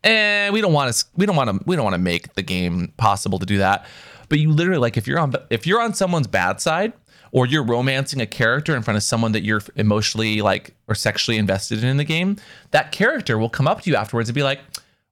[0.02, 2.42] eh, we don't want to, we don't want to, we don't want to make the
[2.42, 3.84] game possible to do that.
[4.32, 6.94] But you literally like if you're on if you're on someone's bad side
[7.32, 11.36] or you're romancing a character in front of someone that you're emotionally like or sexually
[11.36, 12.38] invested in in the game,
[12.70, 14.60] that character will come up to you afterwards and be like,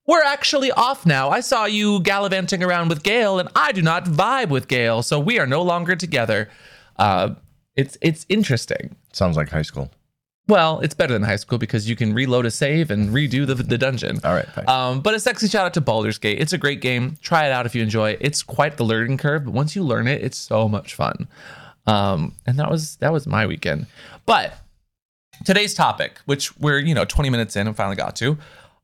[0.06, 1.28] "We're actually off now.
[1.28, 5.20] I saw you gallivanting around with Gale, and I do not vibe with Gale, so
[5.20, 6.48] we are no longer together."
[6.96, 7.34] Uh,
[7.76, 8.96] it's it's interesting.
[9.12, 9.90] Sounds like high school.
[10.50, 13.54] Well, it's better than high school because you can reload a save and redo the,
[13.54, 14.18] the dungeon.
[14.24, 14.68] All right, fine.
[14.68, 16.40] Um, but a sexy shout out to Baldur's Gate.
[16.40, 17.16] It's a great game.
[17.22, 18.18] Try it out if you enjoy it.
[18.20, 21.28] It's quite the learning curve, but once you learn it, it's so much fun.
[21.86, 23.86] Um, and that was that was my weekend.
[24.26, 24.54] But
[25.44, 28.36] today's topic, which we're you know 20 minutes in and finally got to,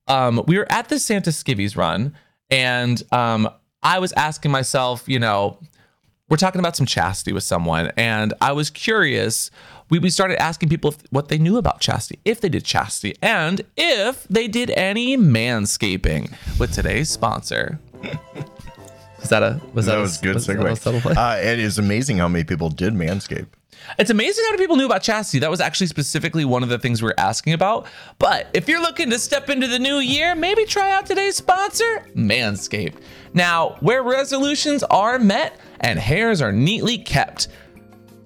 [0.07, 2.15] um, we were at the Santa Skivvies run,
[2.49, 3.51] and um,
[3.83, 5.59] I was asking myself, you know,
[6.29, 9.51] we're talking about some chastity with someone, and I was curious.
[9.89, 13.17] We, we started asking people if, what they knew about chastity, if they did chastity,
[13.23, 17.79] and if they did any manscaping with today's sponsor.
[19.23, 21.17] Is that a was that, That a- was a good was segue.
[21.17, 23.47] Uh, it is amazing how many people did manscape.
[23.99, 25.39] It's amazing how many people knew about chastity.
[25.41, 27.87] That was actually specifically one of the things we were asking about.
[28.19, 32.05] But if you're looking to step into the new year, maybe try out today's sponsor,
[32.15, 33.01] Manscaped.
[33.35, 37.49] Now, where resolutions are met and hairs are neatly kept.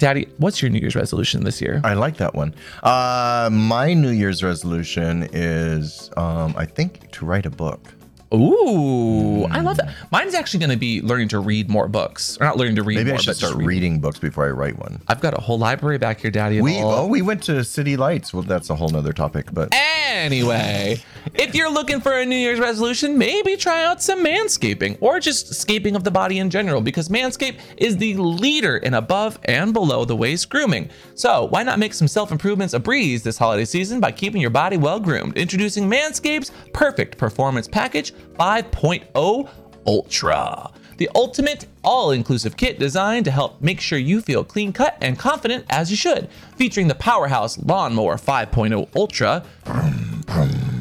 [0.00, 1.82] Daddy, what's your New Year's resolution this year?
[1.84, 2.54] I like that one.
[2.82, 7.92] Uh, my New Year's resolution is, um, I think, to write a book.
[8.33, 9.90] Ooh, I love that.
[9.90, 10.07] Hmm.
[10.12, 12.95] Mine's actually going to be learning to read more books, or not learning to read
[12.97, 13.01] more.
[13.05, 13.66] Maybe more, I should start read.
[13.66, 15.01] reading books before I write one.
[15.09, 16.61] I've got a whole library back here, Daddy.
[16.61, 18.33] We all- oh we went to City Lights.
[18.33, 19.47] Well, that's a whole nother topic.
[19.53, 21.03] But Anyway,
[21.35, 25.55] if you're looking for a New Year's resolution, maybe try out some manscaping or just
[25.55, 30.05] scaping of the body in general because Manscaped is the leader in above and below
[30.05, 30.90] the waist grooming.
[31.14, 34.51] So, why not make some self improvements a breeze this holiday season by keeping your
[34.51, 35.37] body well groomed?
[35.37, 39.48] Introducing Manscaped's Perfect Performance Package 5.0
[39.87, 40.70] Ultra.
[40.98, 45.18] The ultimate all inclusive kit designed to help make sure you feel clean cut and
[45.18, 46.28] confident as you should.
[46.56, 49.42] Featuring the powerhouse Lawnmower 5.0 Ultra.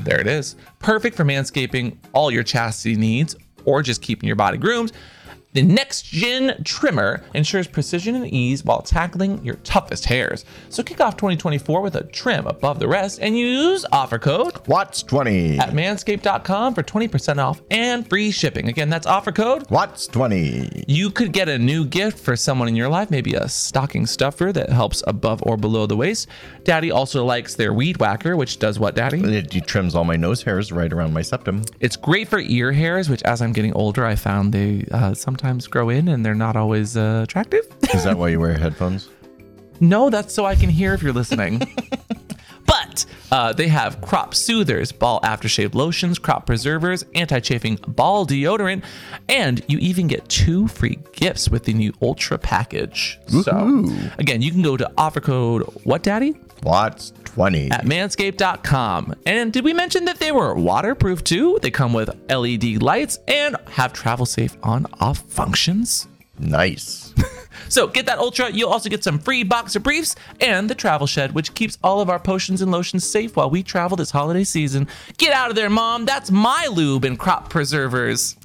[0.03, 0.55] There it is.
[0.79, 4.91] Perfect for manscaping all your chastity needs or just keeping your body groomed.
[5.53, 10.45] The next gen trimmer ensures precision and ease while tackling your toughest hairs.
[10.69, 15.01] So kick off 2024 with a trim above the rest and use offer code Watts
[15.01, 15.57] twenty.
[15.57, 18.67] at manscaped.com for 20% off and free shipping.
[18.69, 20.83] Again, that's offer code Watts twenty.
[20.87, 24.51] you could get a new gift for someone in your life, maybe a stocking stuffer
[24.53, 26.27] that helps above or below the waist.
[26.63, 29.19] Daddy also likes their weed whacker, which does what, Daddy?
[29.23, 31.63] It, it trims all my nose hairs right around my septum.
[31.79, 35.38] It's great for ear hairs, which as I'm getting older, I found they uh, sometimes
[35.69, 37.65] grow in and they're not always uh, attractive.
[37.93, 39.09] Is that why you wear headphones?
[39.81, 41.61] no, that's so I can hear if you're listening.
[42.69, 48.83] But uh, they have crop soothers, ball aftershave lotions, crop preservers, anti chafing ball deodorant,
[49.27, 53.19] and you even get two free gifts with the new Ultra package.
[53.43, 53.85] So,
[54.19, 56.35] again, you can go to offer code what, Daddy?
[56.63, 57.71] Watts twenty.
[57.71, 59.15] At manscaped.com.
[59.25, 61.59] And did we mention that they were waterproof too?
[61.61, 66.07] They come with LED lights and have travel safe on off functions.
[66.37, 67.13] Nice.
[67.69, 68.51] So get that Ultra.
[68.51, 72.09] You'll also get some free boxer briefs and the travel shed, which keeps all of
[72.09, 74.87] our potions and lotions safe while we travel this holiday season.
[75.17, 76.05] Get out of there, Mom.
[76.05, 78.33] That's my lube and crop preservers.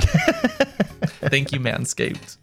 [1.29, 2.37] Thank you, Manscaped.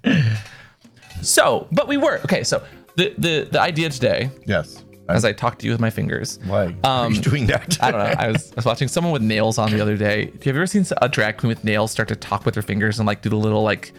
[1.21, 2.43] So, but we were okay.
[2.43, 2.63] So
[2.95, 4.83] the the the idea today, yes.
[5.11, 7.77] As I talk to you with my fingers, Why are Um, you doing that?
[7.81, 8.13] I don't know.
[8.17, 10.25] I was, I was watching someone with nails on the other day.
[10.31, 12.99] Have you ever seen a drag queen with nails start to talk with their fingers
[12.99, 13.93] and like do the little like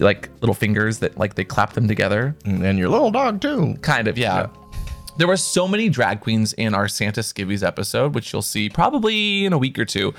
[0.00, 2.34] like little fingers that like they clap them together?
[2.44, 3.76] and your little dog too.
[3.82, 4.48] Kind of, yeah.
[5.16, 9.44] There were so many drag queens in our Santa Skivvies episode, which you'll see probably
[9.46, 10.14] in a week or two.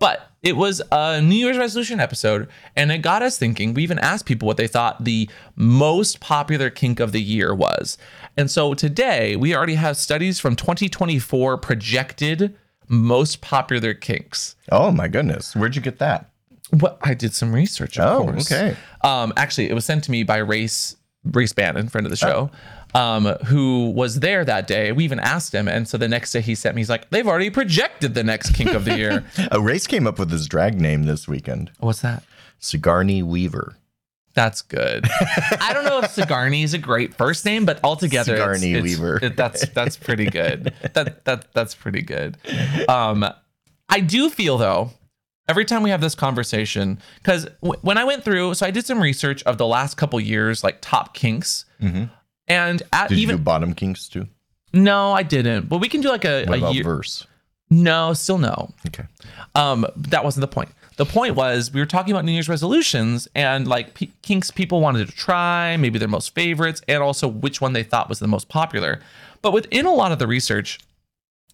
[0.00, 3.74] But it was a New Year's resolution episode, and it got us thinking.
[3.74, 7.98] We even asked people what they thought the most popular kink of the year was.
[8.40, 12.56] And so today, we already have studies from 2024 projected
[12.88, 14.56] most popular kinks.
[14.72, 15.54] Oh my goodness.
[15.54, 16.30] Where'd you get that?
[16.72, 18.50] Well, I did some research, of Oh, course.
[18.50, 18.76] okay.
[19.02, 22.50] Um, actually, it was sent to me by Race Race Bannon, friend of the show,
[22.94, 24.90] um, who was there that day.
[24.90, 26.80] We even asked him, and so the next day he sent me.
[26.80, 30.18] He's like, "They've already projected the next kink of the year." A race came up
[30.18, 31.72] with his drag name this weekend.
[31.78, 32.22] What's that?
[32.58, 33.76] Sigourney Weaver.
[34.34, 35.04] That's good.
[35.60, 38.82] I don't know if Sigourney is a great first name, but altogether, it's- Sigourney it's-
[38.98, 39.18] Weaver.
[39.22, 40.72] it- that's that's pretty good.
[40.94, 42.36] That that that's pretty good.
[42.88, 43.24] Um,
[43.88, 44.90] I do feel though,
[45.48, 48.86] every time we have this conversation, because w- when I went through, so I did
[48.86, 53.36] some research of the last couple years, like top kinks, and at Did you even
[53.38, 54.28] do bottom kinks too?
[54.72, 55.68] no, I didn't.
[55.68, 56.84] But we can do like a, What a year.
[56.84, 57.26] verse?
[57.68, 58.72] No, still no.
[58.86, 59.04] Okay.
[59.54, 60.70] Um, that wasn't the point.
[61.00, 64.82] The point was we were talking about New Year's resolutions and like p- kinks people
[64.82, 68.28] wanted to try, maybe their most favorites, and also which one they thought was the
[68.28, 69.00] most popular.
[69.40, 70.78] But within a lot of the research,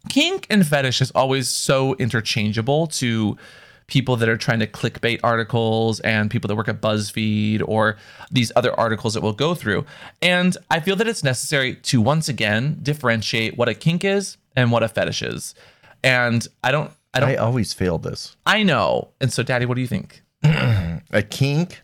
[0.09, 3.39] kink and fetish is always so interchangeable to
[3.87, 7.99] people that are trying to clickbait articles and people that work at BuzzFeed or
[8.33, 9.87] these other articles that we'll go through.
[10.21, 14.73] And I feel that it's necessary to once again differentiate what a kink is and
[14.73, 15.55] what a fetish is.
[16.03, 18.37] And I don't, I don't, I always fail this.
[18.47, 19.09] I know.
[19.21, 20.23] And so, Daddy, what do you think?
[20.43, 21.83] A kink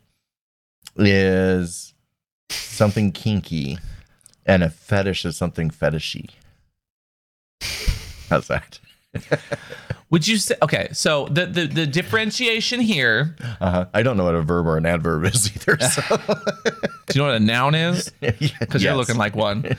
[0.96, 1.94] is
[2.50, 3.78] something kinky,
[4.44, 6.30] and a fetish is something fetishy.
[8.28, 8.80] How's that?
[10.10, 10.88] Would you say okay?
[10.92, 13.36] So the the, the differentiation here.
[13.60, 13.86] Uh-huh.
[13.94, 15.78] I don't know what a verb or an adverb is either.
[15.78, 16.02] So.
[17.06, 18.10] Do you know what a noun is?
[18.20, 19.76] Because you're looking like one.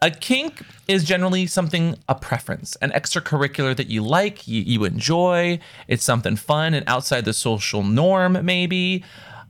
[0.00, 5.60] A kink is generally something, a preference, an extracurricular that you like, you, you enjoy.
[5.86, 9.04] It's something fun and outside the social norm, maybe.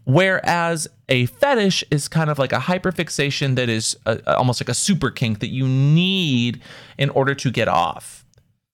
[0.04, 4.74] Whereas a fetish is kind of like a hyperfixation that is a, almost like a
[4.74, 6.60] super kink that you need
[6.96, 8.24] in order to get off.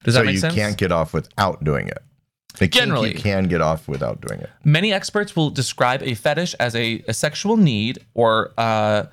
[0.04, 0.54] Does so that make you sense?
[0.54, 1.98] can't get off without doing it.
[2.58, 3.14] The Generally.
[3.14, 4.48] you can get off without doing it.
[4.64, 9.06] Many experts will describe a fetish as a, a sexual need or uh,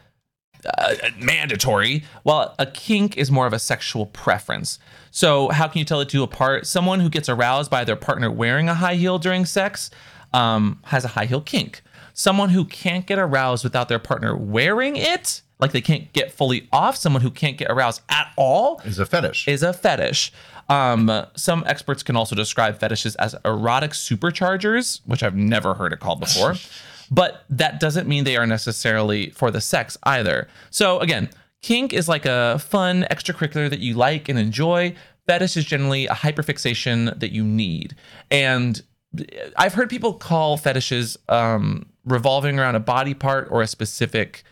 [0.78, 4.80] uh, mandatory, while a kink is more of a sexual preference.
[5.12, 6.68] So, how can you tell the two apart?
[6.68, 9.90] Someone who gets aroused by their partner wearing a high heel during sex
[10.34, 11.82] um, has a high heel kink.
[12.14, 16.68] Someone who can't get aroused without their partner wearing it, like they can't get fully
[16.72, 19.48] off, someone who can't get aroused at all, Is a fetish.
[19.48, 20.32] is a fetish.
[20.70, 26.00] Um, some experts can also describe fetishes as erotic superchargers, which I've never heard it
[26.00, 26.56] called before.
[27.12, 30.48] but that doesn't mean they are necessarily for the sex either.
[30.70, 31.30] So again,
[31.62, 34.96] kink is like a fun extracurricular that you like and enjoy.
[35.28, 37.96] Fetish is generally a hyperfixation that you need.
[38.32, 38.82] And
[39.58, 44.44] I've heard people call fetishes um, revolving around a body part or a specific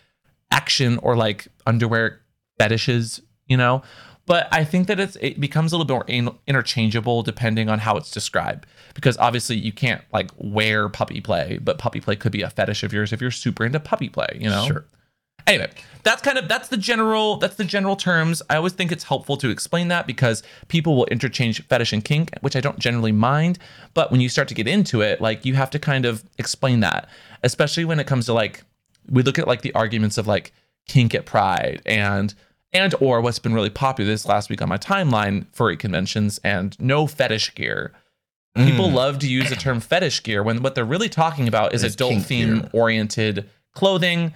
[0.50, 2.20] action or like underwear
[2.58, 3.82] fetishes, you know.
[4.26, 7.80] But I think that it's it becomes a little bit more in- interchangeable depending on
[7.80, 8.66] how it's described.
[8.94, 12.82] Because obviously you can't like wear puppy play, but puppy play could be a fetish
[12.82, 14.64] of yours if you're super into puppy play, you know.
[14.66, 14.84] Sure.
[15.46, 15.70] Anyway,
[16.02, 18.42] that's kind of that's the general that's the general terms.
[18.48, 22.30] I always think it's helpful to explain that because people will interchange fetish and kink,
[22.40, 23.58] which I don't generally mind.
[23.94, 26.80] But when you start to get into it, like you have to kind of explain
[26.80, 27.08] that,
[27.42, 28.62] especially when it comes to like
[29.08, 30.52] we look at like the arguments of like
[30.86, 32.34] kink at Pride and
[32.72, 36.78] and or what's been really popular this last week on my timeline furry conventions and
[36.80, 37.92] no fetish gear.
[38.56, 38.94] People mm.
[38.94, 42.22] love to use the term fetish gear when what they're really talking about is adult
[42.22, 42.70] theme gear.
[42.72, 44.34] oriented clothing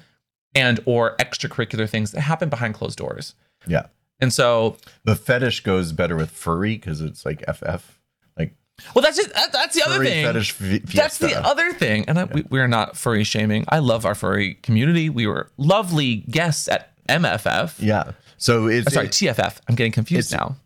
[0.55, 3.35] and or extracurricular things that happen behind closed doors.
[3.67, 3.87] Yeah.
[4.21, 7.99] And so, The fetish goes better with furry because it's like FF.
[8.39, 8.55] Like
[8.95, 9.35] well, that's it.
[9.35, 10.25] That, that's the other thing.
[10.25, 10.55] fetish
[10.95, 12.05] That's the other thing.
[12.07, 13.65] And I, we, we're not furry shaming.
[13.69, 15.11] I love our furry community.
[15.11, 17.75] We were lovely guests at MFF.
[17.81, 18.13] Yeah.
[18.39, 19.59] So it's Uh, Sorry, TFF.
[19.69, 20.57] I'm getting confused now.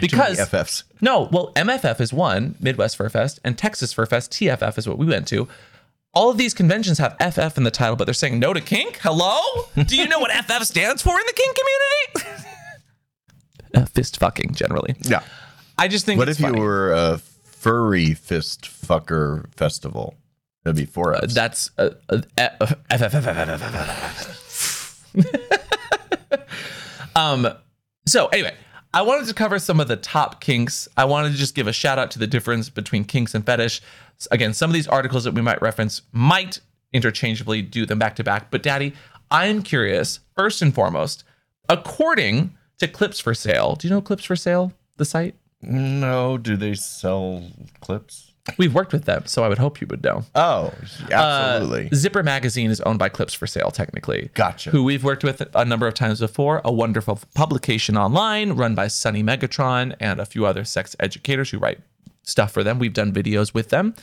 [0.00, 0.84] Because FFs.
[1.00, 4.98] no, well, MFF is one, Midwest Fur Fest, and Texas Fur Fest, TFF is what
[4.98, 5.46] we went to.
[6.14, 8.98] All of these conventions have FF in the title, but they're saying no to kink.
[9.02, 9.38] Hello?
[9.86, 11.56] Do you know what FF stands for in the kink
[12.14, 12.46] community?
[13.76, 14.94] uh, fist fucking, generally.
[15.02, 15.22] Yeah.
[15.78, 20.14] I just think What if you were a furry fist fucker festival?
[20.64, 21.32] That'd be for us.
[21.34, 22.74] That's uh, uh, uh,
[27.16, 27.48] um.
[28.06, 28.54] So anyway,
[28.94, 30.88] I wanted to cover some of the top kinks.
[30.96, 33.80] I wanted to just give a shout out to the difference between kinks and fetish.
[34.30, 36.60] Again, some of these articles that we might reference might
[36.92, 38.50] interchangeably do them back to back.
[38.50, 38.92] But Daddy,
[39.30, 40.20] I'm curious.
[40.36, 41.24] First and foremost,
[41.68, 45.34] according to Clips for Sale, do you know Clips for Sale, the site?
[45.62, 47.44] no, do they sell
[47.80, 48.31] clips?
[48.58, 50.24] We've worked with them, so I would hope you would know.
[50.34, 50.72] Oh,
[51.10, 51.86] absolutely.
[51.86, 54.30] Uh, Zipper Magazine is owned by Clips for Sale, technically.
[54.34, 54.70] Gotcha.
[54.70, 56.60] Who we've worked with a number of times before.
[56.64, 61.58] A wonderful publication online run by Sunny Megatron and a few other sex educators who
[61.58, 61.78] write
[62.24, 62.80] stuff for them.
[62.80, 63.94] We've done videos with them.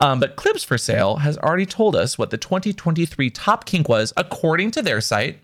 [0.00, 4.12] Um, but Clips for Sale has already told us what the 2023 top kink was
[4.16, 5.40] according to their site.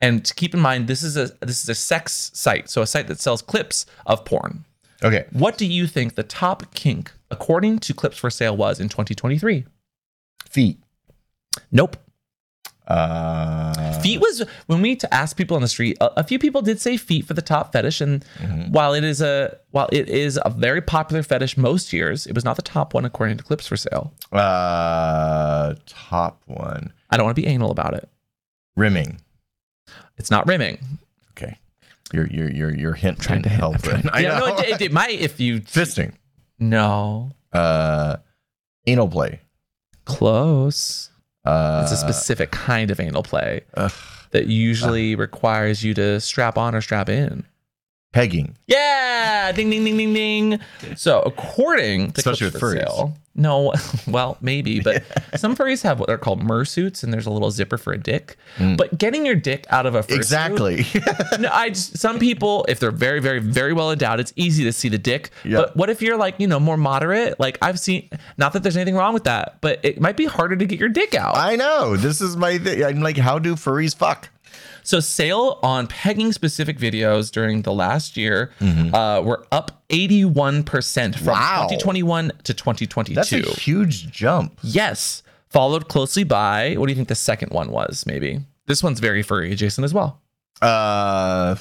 [0.00, 2.86] And to keep in mind, this is a this is a sex site, so a
[2.86, 4.64] site that sells clips of porn.
[5.02, 5.26] Okay.
[5.32, 9.64] What do you think the top kink, according to Clips for Sale, was in 2023?
[10.48, 10.78] Feet.
[11.70, 11.96] Nope.
[12.86, 15.98] Uh, feet was when we to ask people on the street.
[16.00, 18.24] A, a few people did say feet for the top fetish, and
[18.70, 22.46] while it is a while it is a very popular fetish most years, it was
[22.46, 24.14] not the top one according to Clips for Sale.
[24.32, 26.94] uh, top one.
[27.10, 28.08] I don't want to be anal about it.
[28.74, 29.20] Rimming.
[30.16, 30.78] It's not rimming.
[31.32, 31.58] Okay.
[32.12, 33.76] Your your your your hint Trying to help.
[33.86, 34.06] It.
[34.12, 34.46] I yeah, know.
[34.46, 36.12] no, it, it, it might if you Fisting.
[36.58, 38.16] no Uh,
[38.86, 39.40] anal play.
[40.04, 41.10] close.
[41.44, 43.92] Uh, It's a specific kind of anal play ugh.
[44.32, 47.44] that usually requires you to strap on or strap in.
[48.12, 48.56] Pegging.
[48.66, 50.60] Yeah, ding ding ding ding ding.
[50.96, 52.78] So according to Especially with furries.
[52.88, 53.72] Sale, no,
[54.08, 55.04] well maybe, but
[55.36, 58.36] some furries have what are called mersuits, and there's a little zipper for a dick.
[58.58, 60.16] But getting your dick out of a fursuit, Mm.
[60.16, 60.86] Exactly.
[61.38, 64.72] no, I just, some people, if they're very, very, very well endowed, it's easy to
[64.72, 65.30] see the dick.
[65.44, 65.58] Yeah.
[65.58, 67.38] But what if you're like, you know, more moderate?
[67.38, 70.56] Like I've seen, not that there's anything wrong with that, but it might be harder
[70.56, 71.36] to get your dick out.
[71.36, 71.96] I know.
[71.96, 72.82] This is my thing.
[72.82, 74.30] I'm like, how do furries fuck?
[74.88, 81.26] So sale on pegging specific videos during the last year uh, were up 81% from
[81.26, 81.66] Wow.
[81.68, 83.14] 2021 to 2022.
[83.14, 84.58] That's a huge jump.
[84.62, 85.22] yes.
[85.50, 88.40] Followed closely by, what do you think the second one was, maybe?
[88.64, 90.22] This one's very furry, Jason, as well.
[90.62, 91.56] Uh,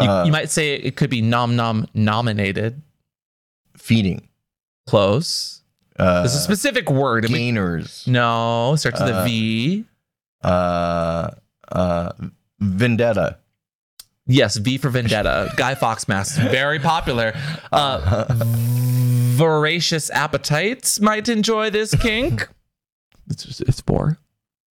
[0.00, 2.82] You, Uh, you might say it could be nom nom nominated.
[3.78, 4.28] feeding.
[4.86, 5.62] Close.
[5.98, 7.24] Uh, There's a specific word.
[7.24, 8.06] I mean, gainers.
[8.06, 9.84] no, starts with a Uh, V.
[10.42, 11.30] Uh,
[11.70, 12.12] uh,
[12.60, 13.38] vendetta.
[14.26, 15.52] Yes, V for Vendetta.
[15.56, 16.40] Guy Fawkes mask.
[16.40, 17.34] Very popular.
[17.72, 18.26] Uh,
[19.34, 22.48] voracious appetites might enjoy this kink.
[23.30, 24.18] It's, just- it's vor.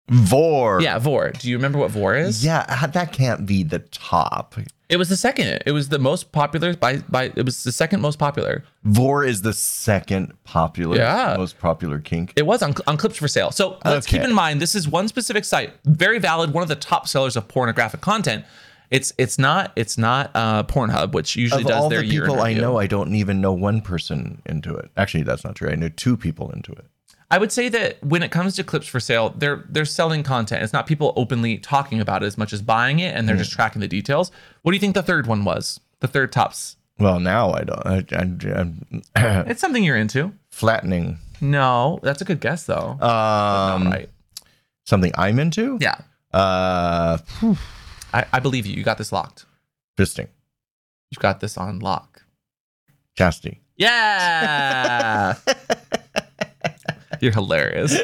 [0.09, 0.81] Vor.
[0.81, 1.31] Yeah, vor.
[1.31, 2.43] Do you remember what vor is?
[2.43, 4.55] Yeah, that can't be the top.
[4.89, 5.63] It was the second.
[5.65, 7.25] It was the most popular by by.
[7.35, 8.63] It was the second most popular.
[8.83, 11.35] Vor is the second popular, Yeah.
[11.37, 12.31] most popular kink.
[12.37, 13.51] It was on, on clips for sale.
[13.51, 16.75] So let's keep in mind this is one specific site, very valid, one of the
[16.75, 18.45] top sellers of pornographic content.
[18.89, 22.21] It's it's not it's not uh, Pornhub, which usually of does all their the year
[22.21, 24.89] people I know, I don't even know one person into it.
[24.95, 25.69] Actually, that's not true.
[25.69, 26.85] I know two people into it.
[27.29, 30.63] I would say that when it comes to clips for sale, they're they're selling content.
[30.63, 33.51] It's not people openly talking about it as much as buying it, and they're just
[33.51, 34.31] tracking the details.
[34.61, 35.79] What do you think the third one was?
[35.99, 36.77] The third tops.
[36.99, 38.13] Well, now I don't.
[38.15, 38.73] I,
[39.15, 40.31] I, It's something you're into.
[40.51, 41.17] flattening.
[41.41, 42.97] No, that's a good guess though.
[42.99, 44.09] Um, right.
[44.85, 45.77] Something I'm into.
[45.81, 45.97] Yeah,
[46.33, 47.17] Uh,
[48.13, 48.73] I, I believe you.
[48.75, 49.45] You got this locked.
[49.97, 50.29] fisting,
[51.11, 52.23] You've got this on lock.
[53.17, 53.59] chastity.
[53.75, 55.35] Yeah.
[57.21, 57.97] You're hilarious.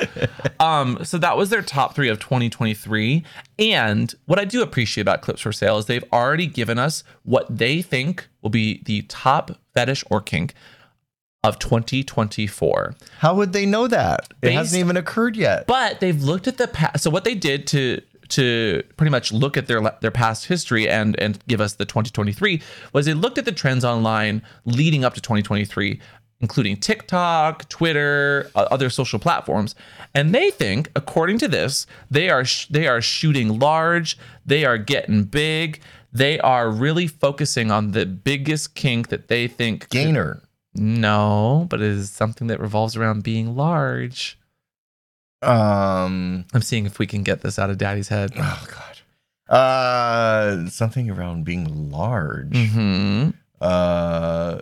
[0.59, 3.23] Um, so that was their top three of 2023.
[3.59, 7.45] And what I do appreciate about Clips for Sale is they've already given us what
[7.49, 10.53] they think will be the top fetish or kink
[11.43, 12.95] of 2024.
[13.19, 14.27] How would they know that?
[14.29, 15.67] It Based- hasn't even occurred yet.
[15.67, 17.03] But they've looked at the past.
[17.03, 21.19] So what they did to to pretty much look at their their past history and
[21.19, 22.61] and give us the 2023
[22.93, 25.99] was they looked at the trends online leading up to 2023
[26.43, 29.73] including TikTok, Twitter, uh, other social platforms,
[30.13, 34.77] and they think according to this, they are sh- they are shooting large, they are
[34.77, 35.79] getting big,
[36.11, 40.43] they are really focusing on the biggest kink that they think Gainer.
[40.75, 44.37] no, but it is something that revolves around being large.
[45.41, 46.45] Um.
[46.53, 48.31] I'm seeing if we can get this out of Daddy's head.
[48.37, 48.97] Oh God.
[49.49, 52.55] Uh, something around being large.
[52.55, 53.29] hmm
[53.61, 54.59] Uh,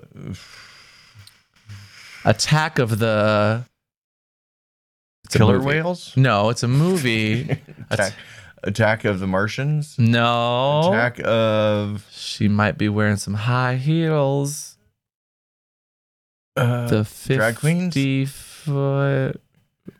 [2.25, 3.65] Attack of the
[5.25, 6.13] It's killer whales.
[6.15, 7.49] No, it's a movie.
[7.89, 8.13] Attack,
[8.63, 9.95] Attack of the Martians.
[9.97, 14.77] no, Attack of she might be wearing some high heels.
[16.55, 17.95] uh, The drag queens?
[18.31, 19.41] foot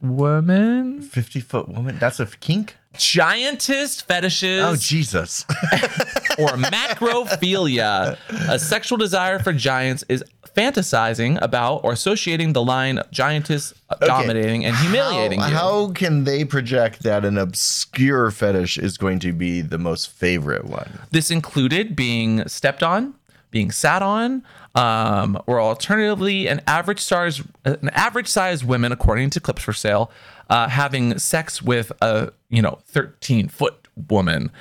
[0.01, 1.97] woman, fifty foot woman.
[1.97, 2.75] That's a kink.
[2.97, 4.63] giantess fetishes.
[4.63, 5.43] Oh Jesus!
[6.37, 8.17] or macrophilia.
[8.49, 10.23] A sexual desire for giants is
[10.55, 15.55] fantasizing about or associating the line giantess uh, dominating and humiliating how, you.
[15.55, 20.65] how can they project that an obscure fetish is going to be the most favorite
[20.65, 20.99] one?
[21.11, 23.13] This included being stepped on,
[23.51, 24.43] being sat on,
[24.75, 30.11] um, or alternatively, an average size an average size women, according to Clips for Sale,
[30.49, 34.51] uh, having sex with a you know thirteen foot woman.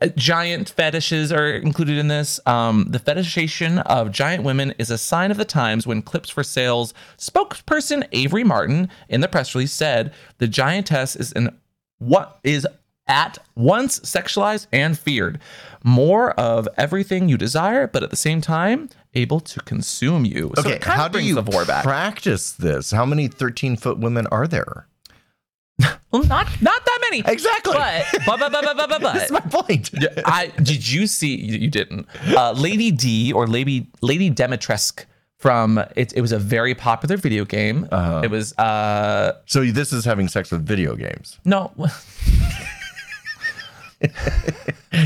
[0.00, 2.40] Uh, Giant fetishes are included in this.
[2.46, 6.42] Um, the fetishization of giant women is a sign of the times when Clips for
[6.42, 11.56] Sale's spokesperson Avery Martin in the press release said the giantess is an
[11.98, 12.66] what is
[13.06, 15.38] at once sexualized and feared.
[15.84, 20.52] More of everything you desire, but at the same time, able to consume you.
[20.56, 21.82] Okay, kind how do you the vor back.
[21.82, 22.90] practice this?
[22.92, 24.86] How many thirteen foot women are there?
[26.10, 27.22] well, not not that many.
[27.26, 27.74] Exactly.
[27.74, 29.90] But but but but but but, but, That's my point.
[30.24, 32.06] I did you see you, you didn't.
[32.28, 35.04] Uh, Lady D or Lady Lady Dimitrescu
[35.38, 37.88] from it, it was a very popular video game.
[37.90, 38.20] Uh-huh.
[38.24, 41.72] It was uh So this is having sex with video games, no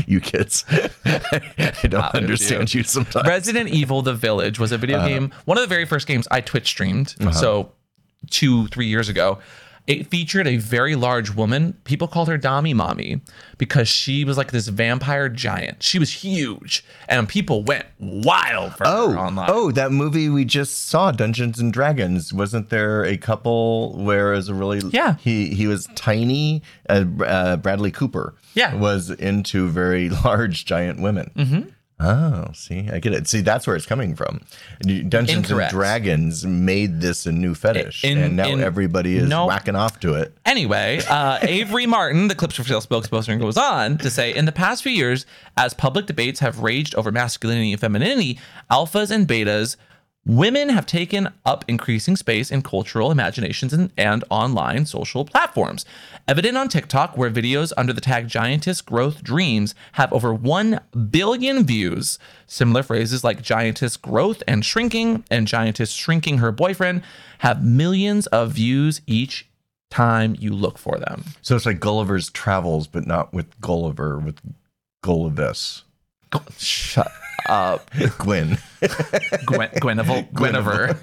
[0.07, 0.63] you kids.
[0.69, 3.27] I don't with understand you sometimes.
[3.27, 6.41] Resident Evil: The Village was a video game, one of the very first games I
[6.41, 7.15] Twitch streamed.
[7.33, 7.71] So
[8.29, 9.39] two, three years ago,
[9.87, 11.73] It featured a very large woman.
[11.83, 13.21] People called her Dami Mommy
[13.59, 15.83] because she was like this vampire giant.
[15.83, 19.47] She was huge, and people went wild for Oh, her online.
[19.51, 22.33] oh, that movie we just saw, Dungeons and Dragons.
[22.33, 25.17] Wasn't there a couple where it was a really Yeah.
[25.19, 26.63] he he was tiny.
[26.89, 28.73] Uh, uh, Bradley Cooper, Yeah.
[28.75, 31.29] was into very large giant women.
[31.35, 31.61] Mm-hmm.
[31.97, 33.25] Oh, see, I get it.
[33.25, 34.41] See, that's where it's coming from.
[34.81, 35.71] Dungeons Incorrect.
[35.71, 39.45] and Dragons made this a new fetish, In- and now in- everybody is no.
[39.45, 40.33] whacking off to it.
[40.45, 44.51] Anyway, uh, Avery Martin, the Clips for Sale spokesperson, goes on to say In the
[44.51, 45.25] past few years,
[45.55, 48.39] as public debates have raged over masculinity and femininity,
[48.69, 49.77] alphas and betas,
[50.25, 55.85] women have taken up increasing space in cultural imaginations and, and online social platforms.
[56.27, 61.65] Evident on TikTok, where videos under the tag Giantess Growth Dreams have over 1 billion
[61.65, 62.17] views.
[62.47, 67.03] Similar phrases like Giantess Growth and Shrinking and Giantess Shrinking her boyfriend
[67.39, 69.47] have millions of views each
[69.91, 71.23] time you look for them.
[71.41, 74.39] So it's like Gulliver's Travels, but not with Gulliver, with
[75.03, 75.83] Gullivis.
[76.57, 77.11] Shut
[77.49, 78.57] up, Gwyn.
[79.45, 80.95] Gwen, Gweneville, Guinevere.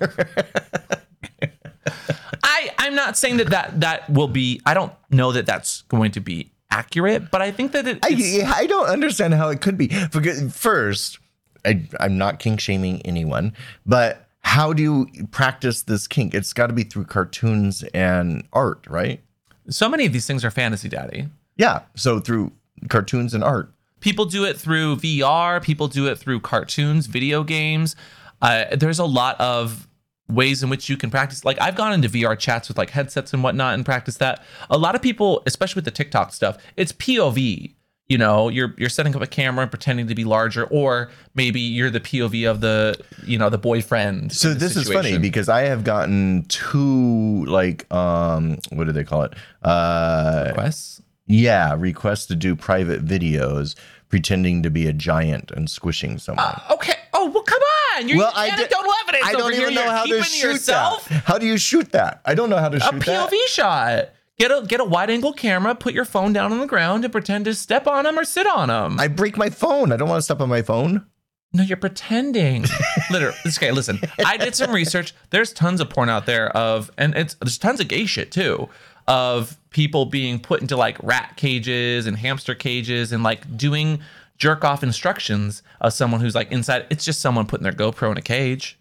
[2.43, 4.61] I I'm not saying that, that that will be.
[4.67, 8.61] I don't know that that's going to be accurate, but I think that it, I,
[8.63, 9.89] I don't understand how it could be.
[10.13, 11.19] Because First,
[11.65, 13.53] I, I'm not kink shaming anyone,
[13.85, 16.35] but how do you practice this kink?
[16.35, 19.21] It's got to be through cartoons and art, right?
[19.69, 21.29] so many of these things are fantasy, daddy.
[21.57, 21.83] Yeah.
[21.95, 22.53] So through
[22.89, 23.72] cartoons and art.
[24.03, 25.63] People do it through VR.
[25.63, 27.97] People do it through cartoons, video games.
[28.43, 29.89] Uh, there's a lot of
[30.29, 31.45] ways in which you can practice.
[31.45, 34.43] Like I've gone into VR chats with like headsets and whatnot and practice that.
[34.71, 37.75] A lot of people, especially with the TikTok stuff, it's POV.
[38.09, 41.61] You know, you're you're setting up a camera and pretending to be larger, or maybe
[41.61, 44.33] you're the POV of the you know the boyfriend.
[44.33, 49.23] So this is funny because I have gotten two like um what do they call
[49.23, 49.35] it?
[49.63, 51.02] Uh Requests?
[51.27, 53.75] Yeah, requests to do private videos
[54.09, 56.61] pretending to be a giant and squishing uh, someone.
[56.71, 56.95] Okay.
[57.15, 57.63] Oh well, come
[57.97, 58.09] on.
[58.09, 59.25] You're well, I anecdotal evidence.
[59.27, 61.09] I don't even know how to shoot yourself.
[61.09, 61.25] that.
[61.25, 62.21] How do you shoot that?
[62.25, 63.09] I don't know how to shoot that.
[63.09, 63.49] A POV that.
[63.49, 64.11] shot.
[64.39, 65.75] Get a get a wide angle camera.
[65.75, 68.47] Put your phone down on the ground and pretend to step on them or sit
[68.47, 68.99] on them.
[68.99, 69.93] I break my phone.
[69.93, 71.07] I don't want to step on my phone.
[71.55, 72.65] No, you're pretending.
[73.11, 73.37] Literally.
[73.47, 74.01] Okay, listen.
[74.25, 75.15] I did some research.
[75.31, 78.71] There's tons of porn out there of, and it's there's tons of gay shit too,
[79.09, 84.01] of people being put into like rat cages and hamster cages and like doing
[84.39, 86.87] jerk off instructions of someone who's like inside.
[86.91, 88.79] It's just someone putting their GoPro in a cage.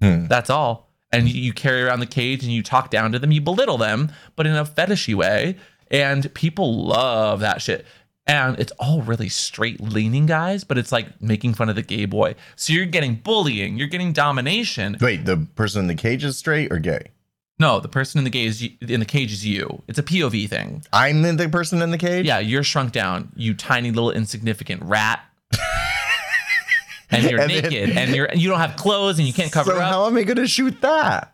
[0.00, 0.26] Hmm.
[0.26, 0.90] That's all.
[1.12, 3.78] And you, you carry around the cage and you talk down to them, you belittle
[3.78, 5.56] them, but in a fetishy way.
[5.90, 7.86] And people love that shit.
[8.26, 12.06] And it's all really straight leaning guys, but it's like making fun of the gay
[12.06, 12.34] boy.
[12.56, 14.96] So you're getting bullying, you're getting domination.
[15.00, 17.10] Wait, the person in the cage is straight or gay?
[17.58, 19.82] No, the person in the gay is in the cage is you.
[19.86, 20.82] It's a POV thing.
[20.92, 22.26] I'm the- the person in the cage.
[22.26, 25.20] Yeah, you're shrunk down, you tiny little insignificant rat.
[27.10, 29.70] and you're And then- naked and you're you don't have clothes and you can't cover
[29.72, 29.82] So up.
[29.90, 31.32] how am I going to shoot that?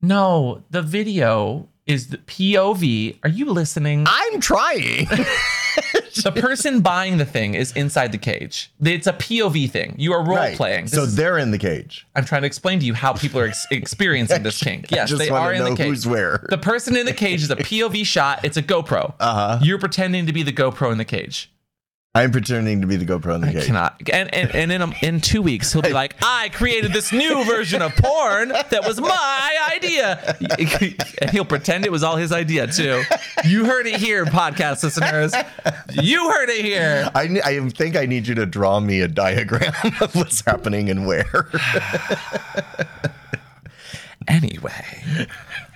[0.00, 3.18] No, the video is the POV.
[3.22, 4.04] Are you listening?
[4.08, 5.06] I'm trying.
[6.22, 8.70] the person buying the thing is inside the cage.
[8.80, 9.94] It's a POV thing.
[9.98, 10.56] You are role Right.
[10.56, 10.84] playing.
[10.84, 12.06] This So is- they're in the cage.
[12.16, 14.90] I'm trying to explain to you how people are ex- experiencing this kink.
[14.90, 15.86] Yes, they are in the cage.
[15.86, 16.46] who's where.
[16.50, 18.44] The person in the cage is a POV shot.
[18.44, 19.14] It's a GoPro.
[19.20, 19.58] Uh-huh.
[19.62, 21.50] You're pretending to be the GoPro in the cage.
[22.18, 24.02] I'm pretending to be the GoPro in the I cannot.
[24.12, 27.44] And and, and in a, in two weeks he'll be like, I created this new
[27.44, 30.36] version of porn that was my idea,
[31.20, 33.04] and he'll pretend it was all his idea too.
[33.44, 35.32] You heard it here, podcast listeners.
[35.92, 37.08] You heard it here.
[37.14, 41.06] I, I think I need you to draw me a diagram of what's happening and
[41.06, 41.48] where.
[44.26, 45.26] Anyway,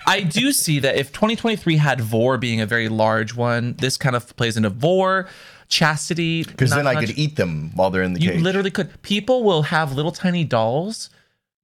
[0.05, 4.15] I do see that if 2023 had vor being a very large one, this kind
[4.15, 5.27] of plays into vor,
[5.69, 6.43] chastity.
[6.43, 8.41] Because then I much- could eat them while they're in the You cage.
[8.41, 9.01] literally could.
[9.01, 11.09] People will have little tiny dolls.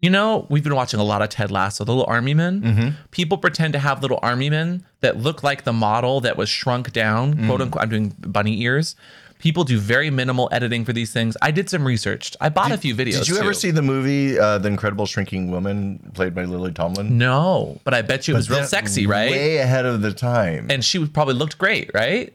[0.02, 2.62] You know, we've been watching a lot of Ted Lasso, the little army men.
[2.62, 2.90] Mm-hmm.
[3.12, 6.94] People pretend to have little army men that look like the model that was shrunk
[6.94, 7.48] down, Mm.
[7.48, 7.84] quote unquote.
[7.84, 8.96] I'm doing bunny ears.
[9.40, 11.36] People do very minimal editing for these things.
[11.42, 12.36] I did some research.
[12.42, 13.20] I bought a few videos.
[13.20, 17.18] Did you ever see the movie uh, The Incredible Shrinking Woman, played by Lily Tomlin?
[17.18, 19.32] No, but I bet you it was real sexy, right?
[19.32, 20.68] Way ahead of the time.
[20.70, 22.34] and she would- probably looked great, right?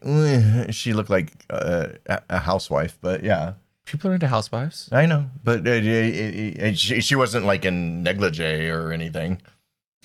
[0.75, 3.53] she looked like uh, a a housewife, but yeah,
[3.87, 4.89] People are into housewives.
[4.91, 5.27] I know.
[5.45, 9.43] But uh, she, she wasn't like in negligee or anything.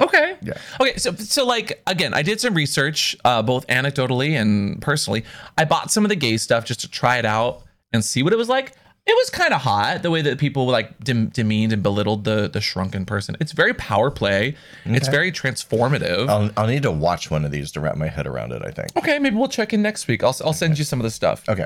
[0.01, 0.37] Okay.
[0.41, 0.53] Yeah.
[0.79, 0.95] Okay.
[0.97, 5.25] So, so like again, I did some research, uh, both anecdotally and personally.
[5.57, 8.33] I bought some of the gay stuff just to try it out and see what
[8.33, 8.73] it was like.
[9.05, 12.47] It was kind of hot the way that people like dem- demeaned and belittled the
[12.47, 13.35] the shrunken person.
[13.39, 14.55] It's very power play.
[14.85, 16.29] It's very transformative.
[16.29, 18.61] I'll, I'll need to watch one of these to wrap my head around it.
[18.63, 18.95] I think.
[18.97, 20.23] okay, maybe we'll check in next week.
[20.23, 21.43] I'll I'll send you some of the stuff.
[21.49, 21.65] Okay.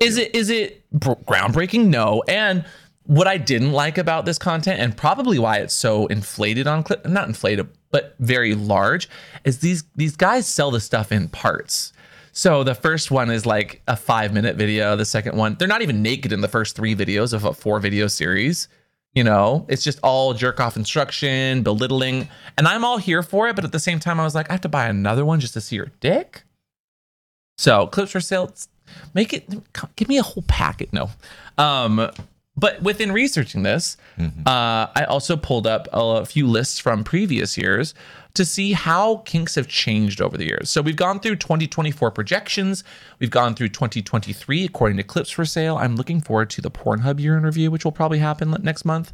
[0.00, 1.86] Is it is it br- groundbreaking?
[1.88, 2.22] No.
[2.26, 2.64] And
[3.06, 7.06] what I didn't like about this content, and probably why it's so inflated on clip,
[7.06, 9.08] not inflated, but very large,
[9.44, 11.92] is these these guys sell the stuff in parts.
[12.32, 14.94] So the first one is like a five minute video.
[14.94, 17.80] The second one, they're not even naked in the first three videos of a four
[17.80, 18.68] video series.
[19.14, 22.28] You know, it's just all jerk off instruction, belittling,
[22.58, 23.56] and I'm all here for it.
[23.56, 25.54] But at the same time, I was like, I have to buy another one just
[25.54, 26.42] to see your dick.
[27.56, 28.52] So clips for sale,
[29.14, 29.48] make it
[29.96, 30.92] give me a whole packet.
[30.92, 31.08] No,
[31.56, 32.10] um,
[32.56, 33.96] but within researching this,
[34.46, 37.94] uh, I also pulled up a few lists from previous years
[38.34, 40.70] to see how kinks have changed over the years.
[40.70, 42.84] So we've gone through 2024 projections,
[43.18, 45.76] we've gone through 2023 according to clips for sale.
[45.76, 49.12] I'm looking forward to the Pornhub year in review, which will probably happen next month.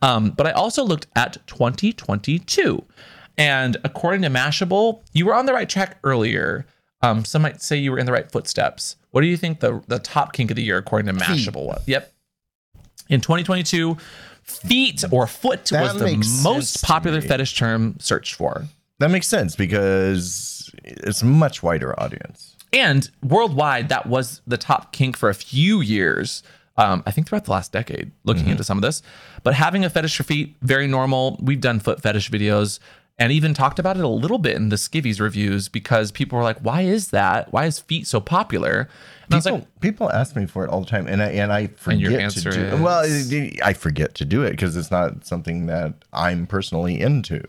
[0.00, 2.84] Um, but I also looked at 2022.
[3.36, 6.66] And according to Mashable, you were on the right track earlier.
[7.02, 8.96] Um, some might say you were in the right footsteps.
[9.12, 11.82] What do you think the, the top kink of the year according to Mashable was?
[11.86, 12.12] Yep.
[13.08, 13.96] In 2022,
[14.42, 18.64] feet or foot That was the most popular fetish term searched for.
[18.98, 22.56] That makes sense because it's a much wider audience.
[22.72, 26.42] And worldwide, that was the top kink for a few years.
[26.76, 28.52] Um, I think throughout the last decade, looking Mm-hmm.
[28.52, 29.02] into some of this.
[29.42, 31.38] But having a fetish for feet, very normal.
[31.42, 32.78] We've done foot fetish videos
[33.18, 36.44] and even talked about it a little bit in the Skivvies reviews because people were
[36.44, 37.52] like, why is that?
[37.52, 38.88] Why is feet so popular?
[39.24, 41.26] And I was People, like, people ask me for it all the time, and I
[41.30, 42.50] and I forget your to do.
[42.50, 42.80] is?
[42.80, 43.04] Well,
[43.64, 47.42] I forget to do it because it's not something that I'm personally into.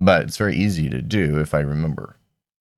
[0.00, 2.16] But it's very easy to do if I remember.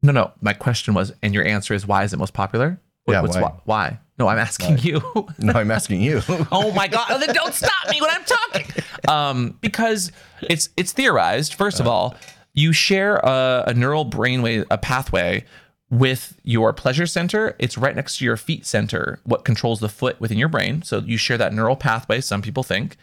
[0.03, 0.33] no, no.
[0.43, 2.79] My question was, and your answer is, why is it most popular?
[3.05, 3.53] What- Yeah, what's why?
[3.65, 3.99] why?
[4.19, 5.01] No, I'm asking you.
[5.39, 6.23] No, I'm asking you.
[6.53, 7.19] oh my god.
[7.21, 8.67] Then don't stop me when i'm talking.
[9.09, 10.13] Um because
[10.43, 12.17] it's it's theorized first of all
[12.55, 15.45] you share a, a neural brainwave a pathway
[15.91, 17.55] with your pleasure center.
[17.59, 20.83] It's right next to your feet center what controls the foot within your brain.
[20.83, 22.97] So you share that neural pathway some people think.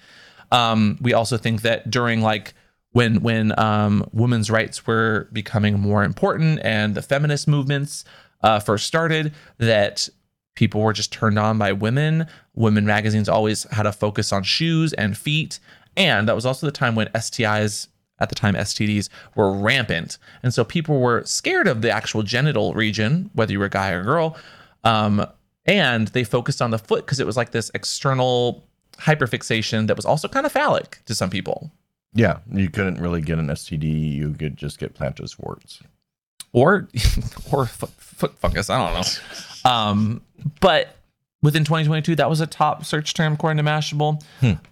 [0.51, 2.53] Um, we also think that during like
[2.91, 8.05] when when um, women's rights were becoming more important and the feminist movements
[8.41, 10.09] uh, first started, that
[10.55, 12.27] people were just turned on by women.
[12.55, 15.59] Women magazines always had a focus on shoes and feet,
[15.97, 17.87] and that was also the time when STIs
[18.19, 22.73] at the time STDs were rampant, and so people were scared of the actual genital
[22.73, 24.37] region, whether you were a guy or a girl.
[24.83, 25.25] Um,
[25.65, 28.63] and they focused on the foot because it was like this external
[28.97, 31.71] hyperfixation that was also kind of phallic to some people.
[32.13, 34.13] yeah, you couldn't really get an STD.
[34.13, 35.81] You could just get plantar warts.
[36.51, 36.87] or
[37.51, 38.69] or foot, foot fungus.
[38.69, 39.52] I don't know.
[39.65, 40.21] Um,
[40.59, 40.95] but
[41.41, 44.21] within 2022, that was a top search term according to Mashable.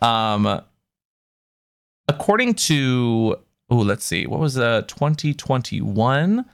[0.04, 0.62] Um,
[2.08, 3.38] according to
[3.70, 6.46] oh, let's see, what was the 2021?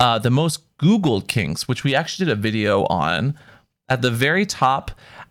[0.00, 3.38] Uh, the most Googled kinks, which we actually did a video on,
[3.88, 4.90] at the very top.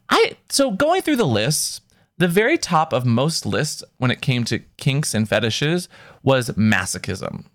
[0.09, 1.81] I so going through the lists,
[2.17, 5.89] the very top of most lists when it came to kinks and fetishes
[6.21, 7.45] was masochism.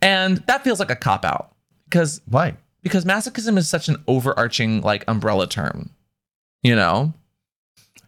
[0.00, 1.54] And that feels like a cop out
[1.84, 2.56] because Why?
[2.82, 5.90] Because masochism is such an overarching like umbrella term,
[6.62, 7.12] you know?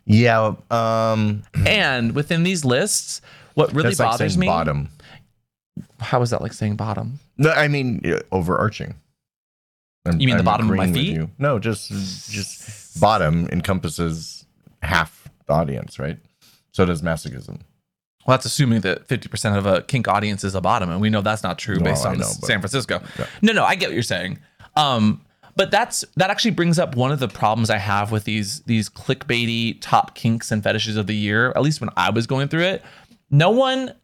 [0.07, 0.55] Yeah.
[0.71, 3.21] Um, And within these lists,
[3.55, 4.89] what really that's like bothers saying me bottom.
[6.01, 7.19] how is that like saying bottom?
[7.39, 8.03] No, I mean
[8.33, 8.95] overarching.
[10.07, 11.21] I'm- You mean the I'm bottom of my feet?
[11.39, 11.89] No, just
[12.31, 14.45] just bottom encompasses
[14.83, 16.19] half the audience, right?
[16.73, 17.61] So does masochism.
[18.27, 21.21] Well, that's assuming that 50% of a kink audience is a bottom, and we know
[21.21, 23.03] that's not true based on know, San Francisco.
[23.19, 23.27] Yeah.
[23.43, 24.39] No, no, I get what you're saying.
[24.77, 25.21] Um,
[25.57, 28.89] but that's that actually brings up one of the problems I have with these these
[28.89, 31.51] clickbaity top kinks and fetishes of the year.
[31.51, 32.83] At least when I was going through it,
[33.31, 33.95] no one,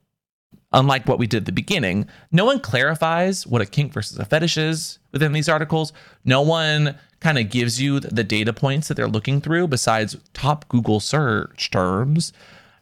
[0.72, 4.24] unlike what we did at the beginning, no one clarifies what a kink versus a
[4.24, 5.92] fetish is within these articles.
[6.24, 10.68] No one kind of gives you the data points that they're looking through besides top
[10.68, 12.32] Google search terms,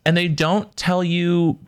[0.04, 1.58] and they don't tell you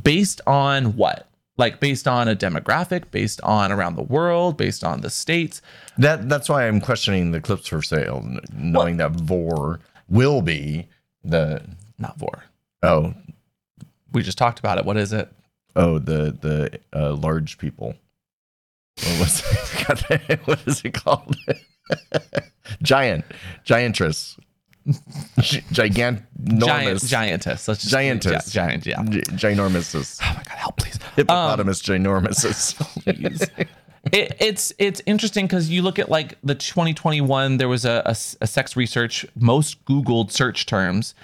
[0.00, 5.00] based on what like based on a demographic based on around the world based on
[5.00, 5.62] the states.
[5.98, 10.88] That that's why I'm questioning the clips for sale, knowing that Vor will be
[11.22, 11.62] the
[11.98, 12.44] not vor.
[12.82, 13.14] Oh.
[14.12, 14.84] We just talked about it.
[14.84, 15.30] What is it?
[15.76, 17.94] Oh the the uh, large people.
[19.02, 19.42] What was
[20.10, 20.40] it?
[20.46, 21.36] what is it called?
[22.82, 23.24] Giant,
[23.64, 24.43] giantress, Gi-
[25.72, 28.44] gigant, giant giantess let's just Giantess.
[28.46, 32.74] gi- giant yeah Gi- ginormous, oh my god help please hippopotamus, um, ginormous.
[33.04, 33.42] Please.
[34.12, 38.10] it, it's it's interesting because you look at like the 2021 there was a, a,
[38.42, 41.14] a sex research most googled search terms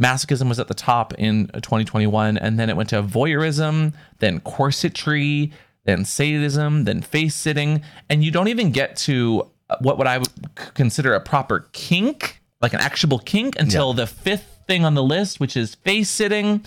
[0.00, 5.52] masochism was at the top in 2021 and then it went to voyeurism then corsetry
[5.84, 10.16] then sadism then face sitting and you don't even get to uh, what what i
[10.16, 10.28] would
[10.74, 15.40] consider a proper kink like an actionable kink until the fifth thing on the list
[15.40, 16.64] which is face sitting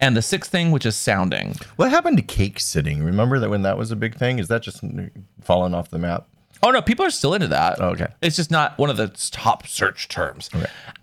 [0.00, 3.02] and the sixth thing which is sounding What happened to cake sitting?
[3.02, 4.38] Remember that when that was a big thing?
[4.38, 4.82] Is that just
[5.42, 6.26] fallen off the map?
[6.62, 7.80] Oh no, people are still into that.
[7.80, 8.06] Oh, okay.
[8.22, 10.48] It's just not one of the top search terms.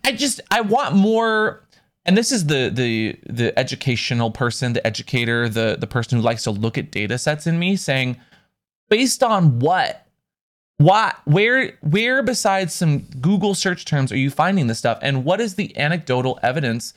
[0.03, 1.63] I just I want more
[2.05, 6.43] and this is the the the educational person, the educator, the the person who likes
[6.43, 8.17] to look at data sets in me saying
[8.89, 10.07] based on what
[10.83, 15.41] why where where besides some Google search terms are you finding this stuff and what
[15.41, 16.93] is the anecdotal evidence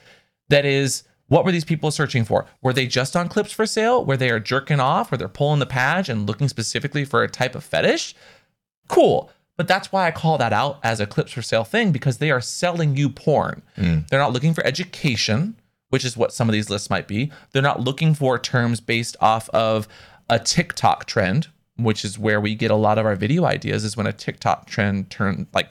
[0.49, 2.47] that is what were these people searching for?
[2.63, 4.05] Were they just on clips for sale?
[4.05, 5.11] Where they are jerking off?
[5.11, 8.15] Where they're pulling the patch and looking specifically for a type of fetish?
[8.89, 9.31] cool.
[9.57, 12.31] But that's why I call that out as a clips for sale thing because they
[12.31, 13.63] are selling you porn.
[13.77, 14.01] Hmm.
[14.11, 15.57] They're not looking for education,
[15.91, 17.31] which is what some of these lists might be.
[17.53, 19.87] They're not looking for terms based off of
[20.29, 23.97] a TikTok trend, which is where we get a lot of our video ideas is
[23.97, 25.71] when a TikTok trend turn like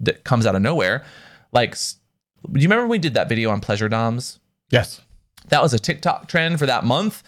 [0.00, 1.04] that comes out of nowhere.
[1.52, 4.38] Like do you remember when we did that video on pleasure doms?
[4.70, 5.00] Yes.
[5.48, 7.22] That was a TikTok trend for that month.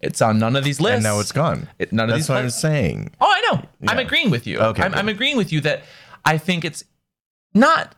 [0.00, 0.96] It's on none of these lists.
[0.96, 1.68] And now it's gone.
[1.78, 3.10] It- none of That's these what pla- I'm saying.
[3.20, 3.62] Oh, I know.
[3.88, 4.58] I'm agreeing with you.
[4.58, 4.94] Okay, I'm.
[4.94, 5.84] I'm agreeing with you that
[6.24, 6.82] I think it's
[7.54, 7.94] not.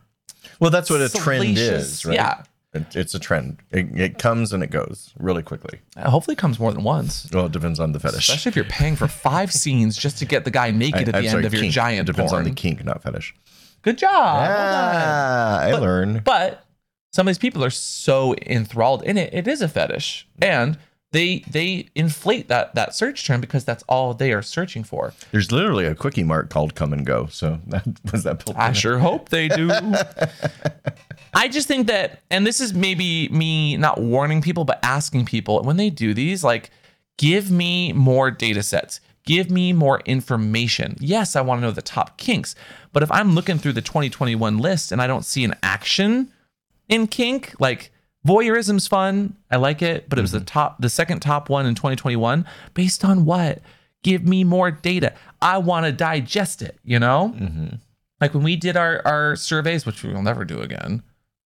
[0.60, 2.14] Well, that's what a trend is, right?
[2.14, 2.42] yeah.
[2.74, 3.58] It, it's a trend.
[3.70, 5.80] It, it comes and it goes really quickly.
[5.96, 7.28] uh, Hopefully, it comes more than once.
[7.32, 8.28] Well, it depends on the fetish.
[8.28, 11.22] Especially if you're paying for five scenes just to get the guy naked at I'm
[11.22, 12.42] the sorry, end of your giant It depends porn.
[12.44, 13.34] on the kink, not fetish.
[13.82, 14.10] Good job.
[14.40, 14.94] Well done.
[14.96, 16.22] Ah, I learn.
[16.24, 16.64] But
[17.12, 20.76] some of these people are so enthralled in it, it is a fetish, and
[21.14, 25.14] they they inflate that that search term because that's all they are searching for.
[25.30, 27.28] There's literally a quickie mark called Come and Go.
[27.28, 28.74] So that was that built I in?
[28.74, 29.70] sure hope they do.
[31.34, 35.62] I just think that, and this is maybe me not warning people, but asking people
[35.62, 36.70] when they do these, like,
[37.16, 40.96] give me more data sets, give me more information.
[41.00, 42.54] Yes, I want to know the top kinks,
[42.92, 46.32] but if I'm looking through the 2021 list and I don't see an action
[46.88, 47.90] in kink, like
[48.26, 51.74] voyeurism's fun, I like it, but it was the top, the second top one in
[51.74, 52.46] 2021.
[52.74, 53.60] Based on what?
[54.02, 55.14] Give me more data.
[55.40, 56.78] I want to digest it.
[56.84, 57.78] You know
[58.24, 61.02] like when we did our our surveys, which we will never do again.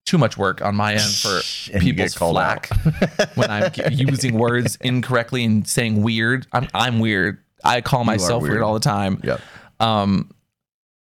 [0.06, 1.40] Too much work on my end for
[1.72, 2.68] And you people's flack
[3.34, 6.46] when I'm using words incorrectly and saying weird.
[6.52, 7.42] I'm I'm weird.
[7.64, 8.54] I call myself weird.
[8.54, 8.62] weird.
[8.62, 9.20] all the time.
[9.24, 9.38] Yeah.
[9.80, 10.30] Um,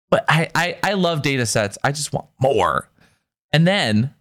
[0.09, 1.77] but I, I I love data sets.
[1.83, 2.89] I just want more.
[3.53, 4.15] And then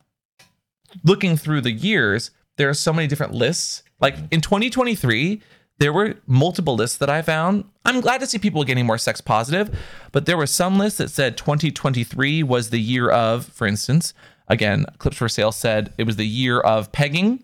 [1.03, 3.83] looking through the years, there are so many different lists.
[3.99, 5.41] Like in 2023,
[5.77, 7.65] there were multiple lists that I found.
[7.83, 9.77] I'm glad to see people getting more sex positive,
[10.11, 14.13] but there were some lists that said 2023 was the year of, for instance,
[14.47, 17.43] again, Clips for Sale said it was the year of pegging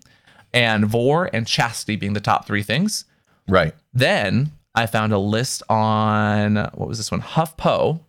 [0.52, 3.04] and vor and chastity being the top three things.
[3.48, 3.74] Right.
[3.92, 7.20] Then I found a list on what was this one?
[7.20, 8.00] HuffPo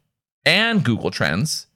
[0.45, 1.67] and Google Trends,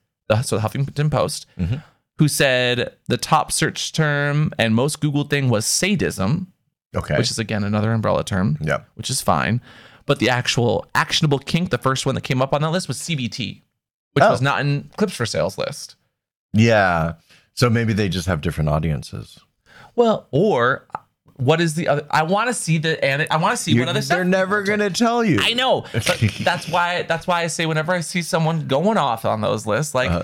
[0.42, 1.76] so the Huffington Post, mm-hmm.
[2.18, 6.52] Who said the top search term and most Googled thing was sadism,
[6.96, 7.16] Okay.
[7.16, 8.78] which is again another umbrella term, Yeah.
[8.94, 9.60] which is fine.
[10.06, 12.96] But the actual actionable kink, the first one that came up on that list was
[12.98, 13.62] CBT,
[14.14, 14.30] which Oh.
[14.30, 15.96] was not in Clips for Sales list.
[16.52, 17.14] yeah.
[17.54, 19.38] So maybe they just have different audiences.
[19.96, 20.86] Well, or
[21.34, 22.06] what is the other?
[22.08, 24.16] I want to see the and I want to see You're- what other stuff.
[24.16, 25.40] they're never going to tell you.
[25.42, 29.24] I know, but that's why that's why I say whenever I see someone going off
[29.24, 30.22] on those lists, like Uh,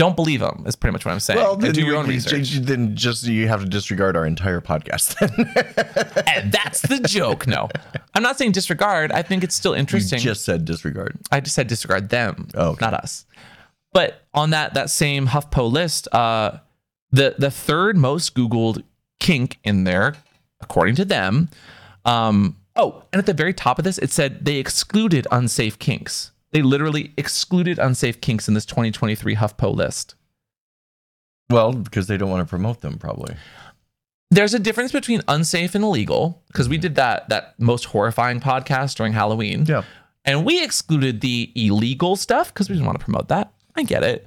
[0.00, 0.64] don't believe them.
[0.66, 1.38] Is pretty much what I'm saying.
[1.38, 4.62] Well, then do your you- own research, Then just you have to disregard our entire
[4.62, 5.14] podcast.
[5.20, 7.46] Then and that's the joke.
[7.46, 7.68] No,
[8.14, 9.12] I'm not saying disregard.
[9.12, 10.18] I think it's still you interesting.
[10.18, 11.18] just said disregard.
[11.30, 12.84] I just said disregard them, Oh, okay.
[12.84, 13.26] not us.
[13.92, 16.58] But on that that same HuffPo list, uh,
[17.12, 18.82] the the third most Googled
[19.18, 20.14] kink in there,
[20.62, 21.50] according to them.
[22.06, 26.30] Um, oh, and at the very top of this, it said they excluded unsafe kinks.
[26.52, 30.14] They literally excluded unsafe kinks in this 2023 HuffPo list.
[31.48, 33.34] Well, because they don't want to promote them, probably.
[34.30, 36.82] There's a difference between unsafe and illegal because we mm-hmm.
[36.82, 39.66] did that that most horrifying podcast during Halloween.
[39.66, 39.82] Yeah.
[40.24, 43.52] And we excluded the illegal stuff because we didn't want to promote that.
[43.74, 44.26] I get it.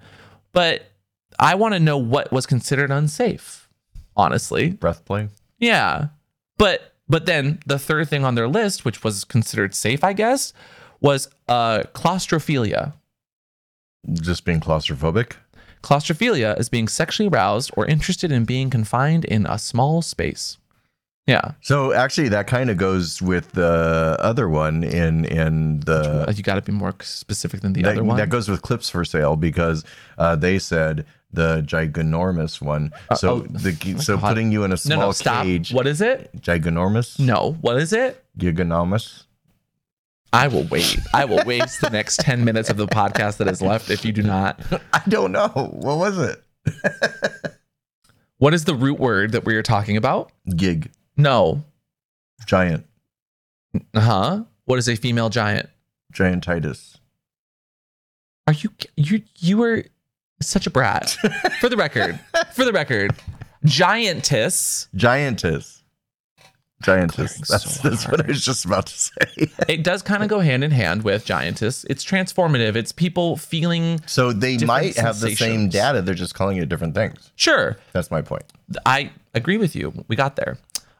[0.51, 0.91] But
[1.39, 3.69] I want to know what was considered unsafe,
[4.15, 4.71] honestly.
[4.71, 5.29] Breath play.
[5.59, 6.07] Yeah.
[6.57, 10.53] But but then the third thing on their list, which was considered safe, I guess,
[11.03, 12.93] was uh claustrophilia.
[14.13, 15.33] Just being claustrophobic.
[15.83, 20.57] Claustrophilia is being sexually aroused or interested in being confined in a small space.
[21.27, 21.51] Yeah.
[21.61, 26.43] So actually, that kind of goes with the other one in in the Uh, you
[26.43, 28.17] got to be more specific than the that, other one.
[28.17, 29.85] that goes with clips for sale because
[30.17, 32.91] uh, they said the giganormous one.
[33.15, 34.29] So oh, the so God.
[34.29, 35.43] putting you in a no, small no, stop.
[35.45, 35.73] cage.
[35.73, 36.29] What is it?
[36.41, 37.19] Giganormous.
[37.19, 37.53] No.
[37.61, 38.23] What is it?
[38.37, 39.23] Giganomous.
[40.33, 40.97] I will wait.
[41.13, 44.11] I will waste the next 10 minutes of the podcast that is left if you
[44.11, 44.59] do not.
[44.93, 45.47] I don't know.
[45.47, 46.43] What was it?
[48.39, 50.31] What is the root word that we are talking about?
[50.55, 50.91] Gig.
[51.15, 51.63] No.
[52.47, 52.85] Giant.
[53.93, 54.43] Uh huh.
[54.65, 55.69] What is a female giant?
[56.13, 56.97] Giantitis.
[58.47, 59.85] Are you you you were
[60.41, 61.11] such a brat.
[61.61, 62.19] For the record.
[62.53, 63.15] For the record.
[63.65, 64.87] Giantess.
[64.95, 65.82] Giantess.
[66.83, 67.47] Giantess.
[67.47, 69.11] That's, so that's what I was just about to say.
[69.67, 71.85] It does kind of go hand in hand with giantess.
[71.89, 72.75] It's transformative.
[72.75, 76.01] It's people feeling So they might have the same data.
[76.01, 77.31] They're just calling it different things.
[77.35, 77.77] sure.
[77.93, 78.43] That's my point.
[78.85, 79.93] I agree with you.
[80.07, 80.57] We got there.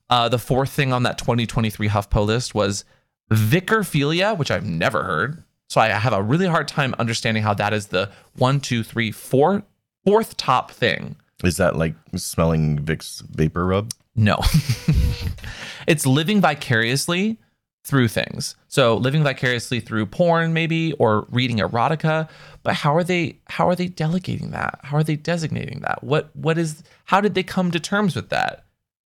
[0.09, 2.86] Uh, the fourth thing on that 2023 HuffPo list was
[3.31, 5.43] Vicarphilia, which I've never heard.
[5.69, 9.11] So I have a really hard time understanding how that is the one, two, three,
[9.11, 9.63] four,
[10.05, 11.15] fourth top thing.
[11.43, 13.91] Is that like smelling Vicks vapor rub?
[14.15, 14.38] No.
[15.88, 17.39] it's living vicariously
[17.86, 18.55] through things.
[18.67, 22.29] So living vicariously through porn maybe or reading erotica,
[22.63, 24.79] but how are they how are they delegating that?
[24.84, 26.03] How are they designating that?
[26.03, 28.65] What what is how did they come to terms with that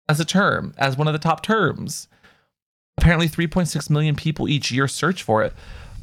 [0.08, 2.08] as a term, as one of the top terms?
[2.98, 5.54] Apparently 3.6 million people each year search for it.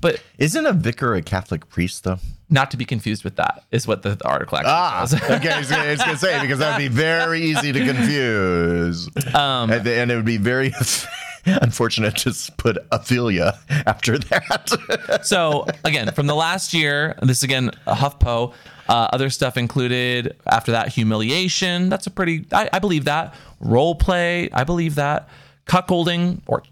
[0.01, 2.19] But Isn't a vicar a Catholic priest though?
[2.51, 5.21] not to be confused with that is what the, the article actually Ah, says.
[5.31, 5.51] okay.
[5.51, 9.07] I was gonna, I was gonna say because that would be very easy to confuse,
[9.35, 10.73] Um, and, and it would be very
[11.47, 15.21] unfortunate to put Ophelia after that.
[15.27, 18.55] so again, from the last year, this again, a HuffPo.
[18.89, 21.91] Uh, other stuff included after that humiliation.
[21.91, 22.47] That's a pretty.
[22.53, 24.49] I, I believe that role play.
[24.55, 25.29] I believe that
[25.67, 26.63] cuckolding or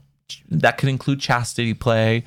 [0.48, 2.24] that could include chastity play,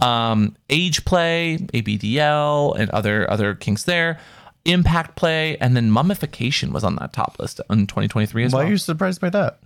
[0.00, 4.18] um, age play, ABDL, and other other kinks there.
[4.66, 8.66] Impact play, and then mummification was on that top list in 2023 as Why well.
[8.66, 9.58] are you surprised by that?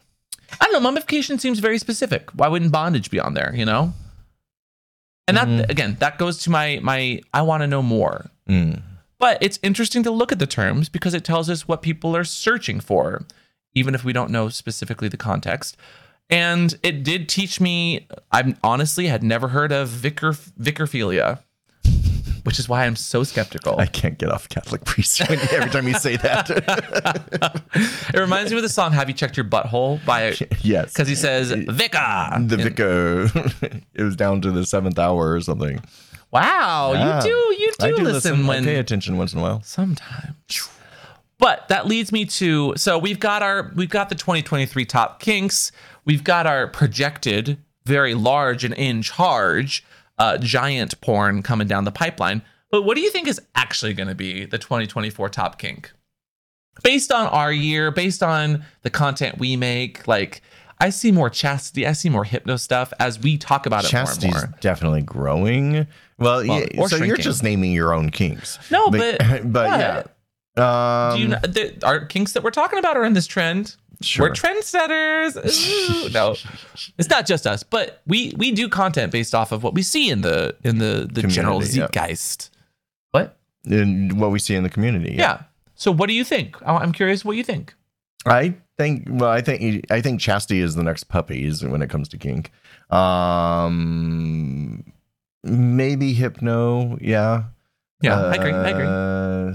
[0.61, 0.81] I don't know.
[0.81, 2.31] Mummification seems very specific.
[2.31, 3.53] Why wouldn't bondage be on there?
[3.55, 3.93] You know.
[5.27, 7.21] And that again, that goes to my my.
[7.33, 8.31] I want to know more.
[8.49, 8.83] Mm.
[9.19, 12.25] But it's interesting to look at the terms because it tells us what people are
[12.25, 13.25] searching for,
[13.75, 15.77] even if we don't know specifically the context.
[16.31, 18.07] And it did teach me.
[18.33, 21.41] I honestly had never heard of vicar vicarphilia,
[22.45, 23.79] which is why I'm so skeptical.
[23.79, 26.51] I can't get off Catholic priest every time you say that.
[28.15, 31.15] it reminds me of the song "Have You Checked Your Butthole" by yes, because he
[31.15, 32.31] says vicar.
[32.41, 33.25] the vicar.
[33.95, 35.81] it was down to the seventh hour or something.
[36.31, 37.19] Wow, Yeah.
[37.19, 38.47] you do you do, do listen, listen.
[38.47, 39.63] when I pay attention once in a while.
[39.63, 40.69] sometimes.
[41.39, 45.71] But that leads me to so we've got our we've got the 2023 top kinks.
[46.05, 49.85] We've got our projected very large and in charge
[50.19, 52.43] uh, giant porn coming down the pipeline.
[52.71, 55.93] But what do you think is actually going to be the 2024 top kink?
[56.83, 60.43] Based on our year, based on the content we make, like
[60.81, 64.33] I see more chastity, I see more hypno stuff as we talk about it Chastity's
[64.33, 64.59] more and more.
[64.61, 65.87] definitely growing.
[66.19, 68.59] Well, yeah, or so you're just naming your own kinks.
[68.71, 70.03] No, but- but, but- yeah.
[70.57, 73.75] Um, Do you know the, our kinks that we're talking about are in this trend?
[74.05, 74.29] Sure.
[74.29, 75.37] We're trendsetters.
[76.07, 76.37] Ooh, no,
[76.99, 80.11] it's not just us, but we we do content based off of what we see
[80.11, 81.87] in the in the the general Community, yeah.
[81.87, 82.51] zeitgeist.
[83.11, 83.37] What?
[83.67, 85.15] in what we see in the community.
[85.17, 85.43] Yeah.
[85.75, 86.57] So what do you think?
[86.65, 87.75] I'm curious what you think.
[88.27, 89.07] I think.
[89.09, 89.87] Well, I think.
[89.91, 92.51] I think chastity is the next puppies when it comes to kink.
[92.91, 94.85] Um,
[95.43, 96.99] maybe hypno.
[97.01, 97.45] Yeah.
[98.01, 98.53] Yeah, I agree.
[98.53, 98.85] I agree.
[98.87, 99.55] Uh,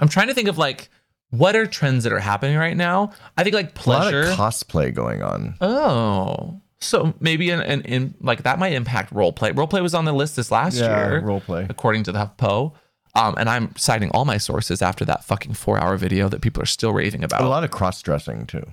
[0.00, 0.90] I'm trying to think of like
[1.30, 3.12] what are trends that are happening right now.
[3.36, 4.22] I think like A lot pleasure.
[4.22, 5.54] of cosplay going on.
[5.60, 6.60] oh.
[6.82, 9.52] So maybe in, in, in like that might impact role play.
[9.52, 11.20] Role play was on the list this last year.
[11.20, 11.66] role play.
[11.68, 12.72] according to the HuffPo.
[13.14, 16.62] Um, and I'm citing all my sources after that fucking four hour video that people
[16.62, 17.42] are still raving about.
[17.42, 18.64] A lot of cross dressing too.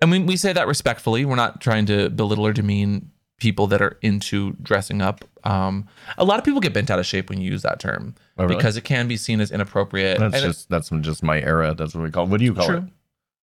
[0.00, 1.24] And we, we say that respectfully.
[1.24, 5.24] We're not trying to belittle or demean people that are into dressing up.
[5.44, 5.86] Um,
[6.18, 8.44] a lot of people get bent out of shape when you use that term Oh,
[8.44, 8.56] really?
[8.56, 10.18] because it can be seen as inappropriate.
[10.18, 11.74] That's And it- just that's just my era.
[11.76, 12.26] That's what we call.
[12.26, 12.76] What do you call True.
[12.78, 12.84] it?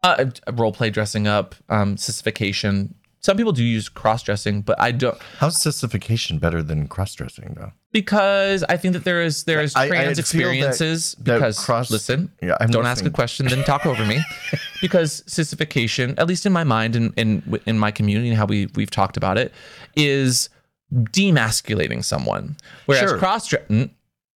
[0.02, 2.94] uh, role play dressing up, um, sissification.
[3.24, 7.54] Some people do use cross dressing, but I don't How's sissification better than cross dressing
[7.58, 7.72] though?
[7.90, 11.58] because I think that there is there is I- I trans that- experiences that because
[11.64, 14.18] cross- listen, Yeah, I'm don't ask a question then talk over me
[14.82, 18.66] because sissification at least in my mind and in, in my community and how we
[18.74, 19.52] we've talked about it
[19.96, 20.50] is
[20.92, 22.56] demasculating someone
[22.86, 23.18] whereas Sure.
[23.18, 23.90] cross dressing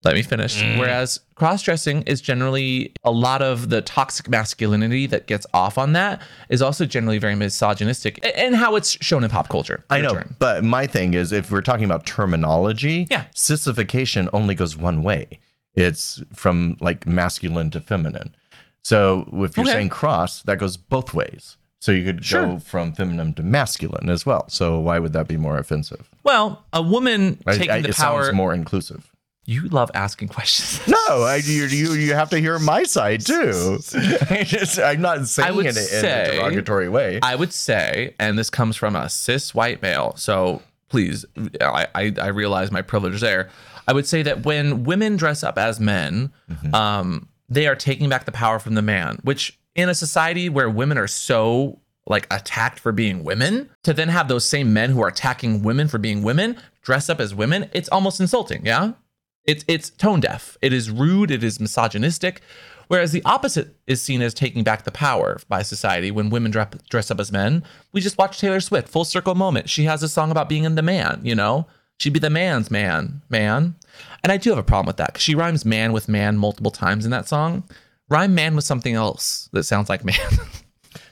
[0.07, 0.63] Let me finish.
[0.63, 0.79] Mm.
[0.79, 5.93] Whereas cross dressing is generally a lot of the toxic masculinity that gets off on
[5.93, 9.85] that is also generally very misogynistic and how it's shown in pop culture.
[9.91, 10.37] I know, turn.
[10.39, 13.25] but my thing is, if we're talking about terminology, Yeah.
[13.35, 15.41] sissification only goes one way.
[15.75, 18.35] It's from like masculine to feminine.
[18.83, 19.73] So if you're Okay.
[19.75, 21.57] saying cross, that goes both ways.
[21.81, 22.47] So you could Sure.
[22.47, 24.49] go from feminine to masculine as well.
[24.49, 26.09] So why would that be more offensive?
[26.25, 28.25] Well, a woman I- taking I- the it power.
[28.25, 29.11] sounds more inclusive.
[29.47, 30.81] You love asking questions.
[31.09, 33.79] No, I, you, you you have to hear my side too.
[34.31, 37.21] I just, I'm not saying it in a derogatory way.
[37.23, 41.25] I would say, and this comes from a cis white male, so please,
[41.61, 43.49] I, I, I realize my privilege there.
[43.87, 46.33] I would say that when women dress up as men,
[46.73, 50.69] um, they are taking back the power from the man, which in a society where
[50.69, 51.79] women are so
[52.09, 55.87] like attacked for being women, to then have those same men who are attacking women
[55.89, 58.93] for being women dress up as women, it's almost insulting, yeah?
[59.47, 60.57] It's it's tone deaf.
[60.61, 61.31] It is rude.
[61.31, 62.41] It is misogynistic.
[62.89, 67.11] Whereas the opposite is seen as taking back the power by society when women dress,
[67.11, 67.65] up as men.
[67.93, 69.69] We just watched Taylor Swift, full circle moment.
[69.69, 71.67] She has a song about being in the man, you know?
[71.99, 73.75] She'd be the man's man, man.
[74.23, 76.71] And I do have a problem with that because she rhymes man with man multiple
[76.71, 77.65] times in that song.
[78.09, 80.17] Rhyme man with something else that sounds like man.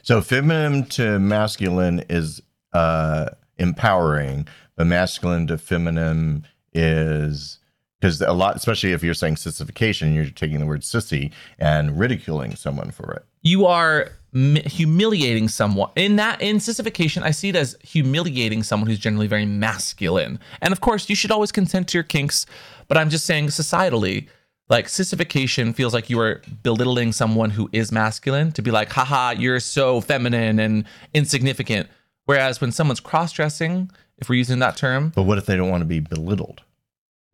[0.05, 2.39] So feminine to masculine is
[2.73, 7.57] uh, empowering, but masculine to feminine is
[7.99, 12.55] because a lot, especially if you're saying sissification, you're taking the word sissy and ridiculing
[12.55, 13.25] someone for it.
[13.41, 18.87] you are m- humiliating someone in that in sissification i see it as humiliating someone
[18.89, 22.45] who's generally very masculine and of course you should always consent to your kinks
[22.89, 24.27] but i'm just saying societally
[24.67, 29.29] like sissification feels like you are belittling someone who is masculine to be like haha
[29.31, 30.83] you're so feminine and
[31.13, 31.87] insignificant
[32.25, 35.81] whereas when someone's cross-dressing if we're using that term But what if they don't want
[35.81, 36.63] to be belittled?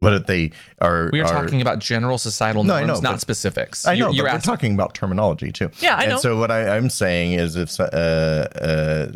[0.02, 1.10] What if they are?
[1.14, 4.08] we are, are- talking about general societal No, norms know, not but- specifics I know,
[4.08, 5.70] you're, you're but we're talking about terminology too.
[5.80, 6.18] Yeah, I and know.
[6.18, 9.12] so what I, I'm saying is, if uh, uh,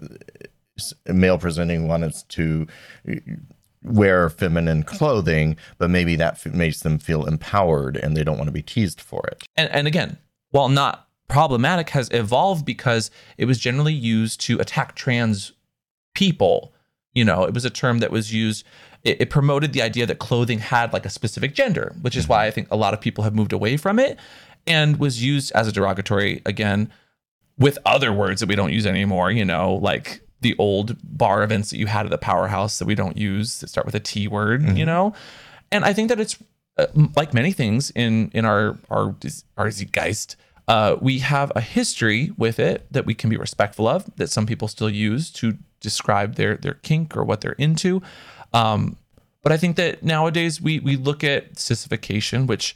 [1.07, 2.67] male presenting wanted to
[3.83, 8.47] wear feminine clothing, but maybe that f- makes them feel empowered and they don't want
[8.47, 9.43] to be teased for it.
[9.55, 10.17] and, and again,
[10.51, 15.51] while not problematic, has evolved because it was generally used to attack trans
[16.13, 16.73] people.
[17.13, 18.65] You know, it was a term that was used.
[19.05, 22.45] It, it promoted the idea that clothing had like a specific gender, which is why
[22.45, 24.19] I think a lot of people have moved away from it,
[24.67, 26.91] and was used as a derogatory again
[27.57, 29.31] with other words that we don't use anymore.
[29.31, 32.95] You know, like the old bar events that you had at the powerhouse that we
[32.95, 34.61] don't use that start with a T word.
[34.77, 35.13] You know,
[35.71, 36.37] and I think that it's
[36.77, 39.15] uh, like many things in in our our
[39.57, 40.35] our zeitgeist.
[40.67, 44.47] Uh, we have a history with it that we can be respectful of that some
[44.47, 48.01] people still use to describe their their kink or what they're into.
[48.53, 48.97] Um,
[49.43, 52.75] but I think that nowadays we we look at sissification, which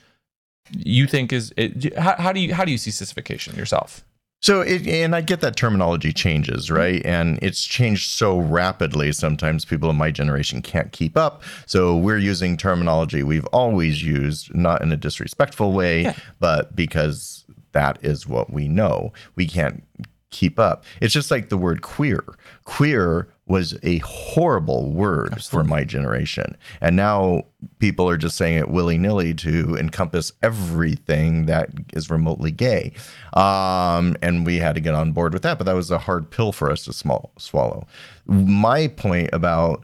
[0.71, 4.03] you think is it, how, how do you how do you see sissification yourself?
[4.41, 7.05] So, it, and I get that terminology changes, right?
[7.05, 9.11] And it's changed so rapidly.
[9.11, 11.43] Sometimes people in my generation can't keep up.
[11.65, 16.15] So, we're using terminology we've always used, not in a disrespectful way, Yeah.
[16.39, 17.43] but because
[17.73, 19.11] that is what we know.
[19.35, 19.83] We can't
[20.31, 20.83] keep up.
[21.01, 22.23] It's just like the word queer.
[22.65, 26.55] Queer was a horrible word for my generation.
[26.81, 27.43] And now
[27.79, 32.93] people are just saying it willy nilly to encompass everything that is remotely gay.
[33.33, 36.29] Um, and we had to get on board with that, but that was a hard
[36.29, 37.87] pill for us to small, swallow.
[38.27, 39.83] My point about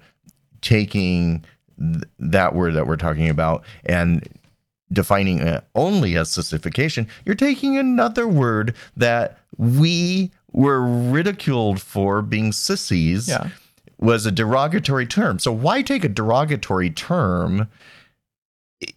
[0.62, 1.43] taking
[1.80, 4.28] th- that word that we're talking about and
[4.92, 12.52] defining it only as sissification, you're taking another word that we were ridiculed for being
[12.52, 13.50] sissies Yeah.
[14.00, 15.40] was a derogatory term.
[15.40, 17.68] So why take a derogatory term?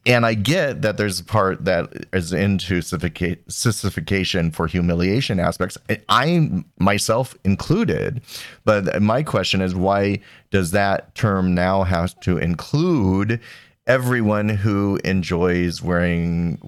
[0.04, 5.78] And I get that there's a part that is into sissifica- sissification for humiliation aspects.
[6.08, 8.20] I myself included,
[8.64, 10.18] but my question is why
[10.50, 13.40] does that term now have to include
[13.88, 16.60] everyone who enjoys wearing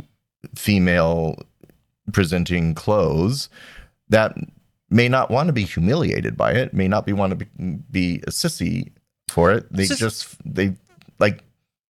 [0.57, 1.39] female
[2.13, 3.49] presenting clothes
[4.09, 4.35] that
[4.89, 8.17] may not want to be humiliated by it, may not be want to be, be
[8.27, 8.91] a sissy
[9.29, 9.73] for it.
[9.73, 10.75] They Sis- just they
[11.21, 11.45] like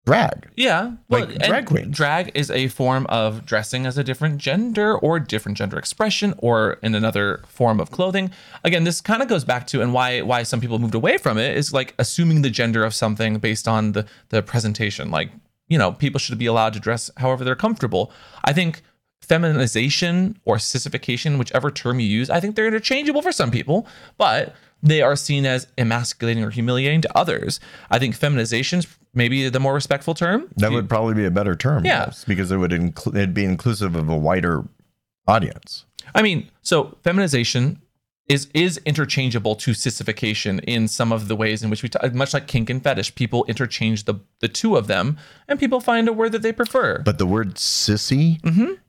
[0.06, 0.48] drag.
[0.56, 1.96] Yeah, Like and drag queens.
[1.96, 6.74] Drag is a form of dressing as a different gender or different gender expression or
[6.82, 8.30] in another form of clothing.
[8.64, 11.36] Again, this kind of goes back to and why why some people moved away from
[11.36, 15.10] it is like assuming the gender of something based on the the presentation.
[15.10, 15.30] Like
[15.68, 18.12] you know, people should be allowed to dress however they're comfortable.
[18.44, 18.82] I think
[19.20, 24.54] feminization or sissification, whichever term you use, I think they're interchangeable for some people, but
[24.82, 27.58] they are seen as emasculating or humiliating to others.
[27.90, 28.86] I think feminization is
[29.16, 30.48] maybe the more respectful term.
[30.56, 31.84] That would probably be a better term.
[31.84, 32.04] Yeah.
[32.06, 34.64] yes, because it would it'd be inclusive of a wider
[35.26, 35.84] audience.
[36.14, 37.82] I mean, so feminization
[38.28, 42.34] is is interchangeable to sissification in some of the ways in which we talk, much
[42.34, 45.16] like kink and fetish, people interchange the the two of them,
[45.48, 46.98] and people find a word that they prefer.
[47.04, 48.40] But the word sissy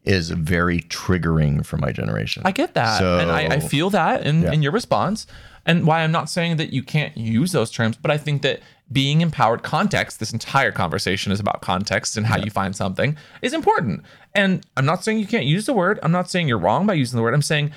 [0.04, 2.42] is very triggering for my generation.
[2.42, 2.48] Mm-hmm.
[2.48, 4.54] I get that, So- and I, I feel that in, Yeah.
[4.54, 5.28] in your response,
[5.66, 8.62] and why I'm not saying that you can't use those terms, but I think that
[8.90, 13.52] being empowered context, this entire conversation is about context and how you find something, is
[13.52, 14.02] important.
[14.34, 16.00] And I'm not saying you can't use the word.
[16.04, 17.34] I'm not saying you're wrong by using the word.
[17.34, 17.72] I'm saying,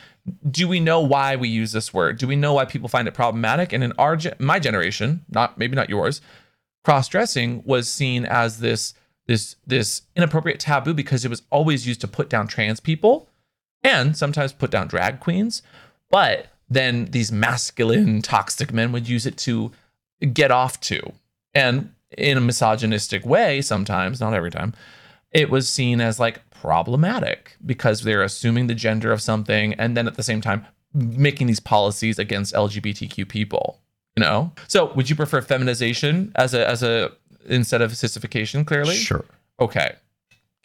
[0.50, 2.18] do we know why we use this word?
[2.18, 3.72] Do we know why people find it problematic?
[3.72, 6.20] And in our my generation, not maybe not yours,
[6.84, 8.94] cross-dressing was seen as this
[9.26, 13.28] this this inappropriate taboo because it was always used to put down trans people
[13.82, 15.62] and sometimes put down drag queens.
[16.10, 19.72] But then these masculine, toxic men would use it to
[20.32, 21.12] get off to.
[21.54, 24.74] And in a misogynistic way, sometimes, not every time,
[25.32, 30.06] it was seen as like problematic because they're assuming the gender of something and then
[30.06, 33.80] at the same time making these policies against LGBTQ people.
[34.16, 34.52] You know?
[34.68, 37.12] So would you prefer feminization as a as a
[37.46, 38.96] instead of sissification, clearly?
[38.96, 39.24] Sure.
[39.58, 39.94] Okay.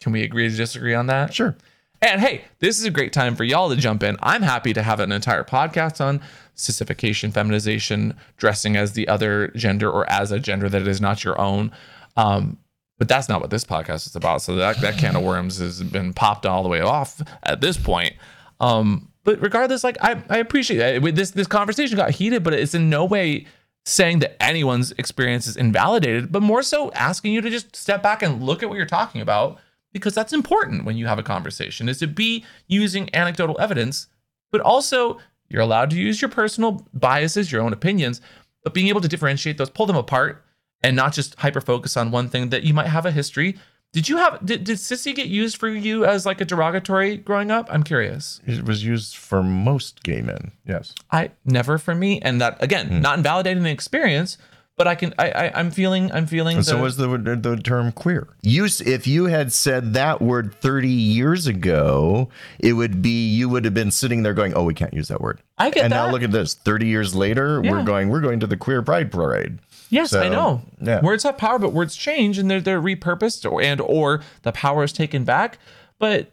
[0.00, 1.32] Can we agree to disagree on that?
[1.32, 1.56] Sure.
[2.02, 4.16] And hey, this is a great time for y'all to jump in.
[4.20, 6.20] I'm happy to have an entire podcast on
[6.54, 11.40] sissification, feminization, dressing as the other gender or as a gender that is not your
[11.40, 11.72] own.
[12.18, 12.58] Um,
[12.98, 14.42] but that's not what this podcast is about.
[14.42, 17.76] So that, that can of worms has been popped all the way off at this
[17.76, 18.14] point.
[18.60, 21.14] Um, but regardless, like I, I appreciate that.
[21.14, 23.46] This this conversation got heated, but it's in no way
[23.84, 28.22] saying that anyone's experience is invalidated, but more so asking you to just step back
[28.22, 29.58] and look at what you're talking about
[29.92, 34.08] because that's important when you have a conversation is to be using anecdotal evidence,
[34.50, 35.18] but also
[35.48, 38.20] you're allowed to use your personal biases, your own opinions,
[38.64, 40.44] but being able to differentiate those, pull them apart,
[40.86, 43.56] and not just hyper focus on one thing that you might have a history.
[43.92, 47.50] Did you have did, did sissy get used for you as like a derogatory growing
[47.50, 47.66] up?
[47.70, 48.40] I'm curious.
[48.46, 50.52] It was used for most gay men.
[50.66, 50.94] Yes.
[51.10, 53.00] I never for me, and that again, hmm.
[53.00, 54.36] not invalidating the experience,
[54.76, 56.58] but I can I, I I'm feeling I'm feeling.
[56.58, 57.06] And so the- was the
[57.40, 58.28] the term queer.
[58.42, 62.28] You, s- if you had said that word 30 years ago,
[62.58, 65.22] it would be you would have been sitting there going, "Oh, we can't use that
[65.22, 66.06] word." I get and that.
[66.06, 66.52] now look at this.
[66.54, 67.70] 30 years later, Yeah.
[67.70, 69.58] we're going we're going to the queer pride parade.
[69.90, 70.62] Yes, I know.
[70.80, 71.00] yeah.
[71.00, 74.84] Words have power, but words change and they're they're repurposed or and or the power
[74.84, 75.58] is taken back.
[75.98, 76.32] But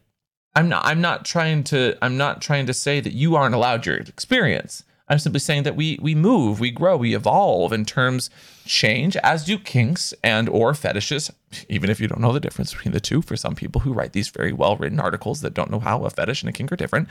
[0.56, 3.86] I'm not I'm not trying to I'm not trying to say that you aren't allowed
[3.86, 4.84] your experience.
[5.10, 8.30] I'm simply saying that we we move, we grow, we evolve and terms
[8.66, 11.32] change as do kinks and or fetishes,
[11.70, 14.14] even if you don't know the difference between the two for some people who write
[14.14, 16.78] these very well written articles that don't know how a fetish and a kink are
[16.78, 17.10] different.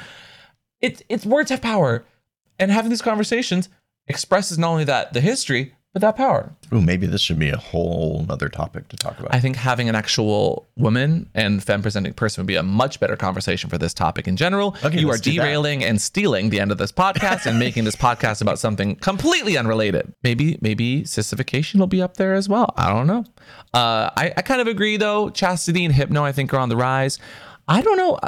[0.81, 2.05] It's it's words have power.
[2.59, 3.69] And having these conversations
[4.07, 6.55] expresses not only that the history, but that power.
[6.73, 9.35] Ooh, maybe this should be a whole other topic to talk about.
[9.35, 13.15] I think having an actual woman and femme presenting person would be a much better
[13.15, 14.75] conversation for this topic in general.
[14.83, 15.43] Okay, you are let's do that.
[15.43, 19.59] derailing and stealing the end of this podcast and making this podcast about something completely
[19.59, 20.15] unrelated.
[20.23, 22.73] Maybe, maybe sissification will be up there as well.
[22.77, 23.25] I don't know.
[23.75, 25.29] Uh, I, I kind of agree though.
[25.29, 27.19] Chastity and hypno, I think, are on the rise.
[27.69, 28.19] I don't know.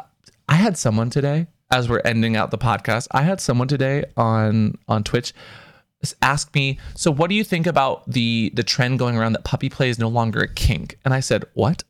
[0.48, 4.76] I had someone today, as we're ending out the podcast, I had someone today on
[4.86, 5.32] on Twitch
[6.20, 9.68] ask me, so what do you think about the the trend going around that puppy
[9.68, 10.98] play is no longer a kink?
[11.04, 11.84] And I said, what?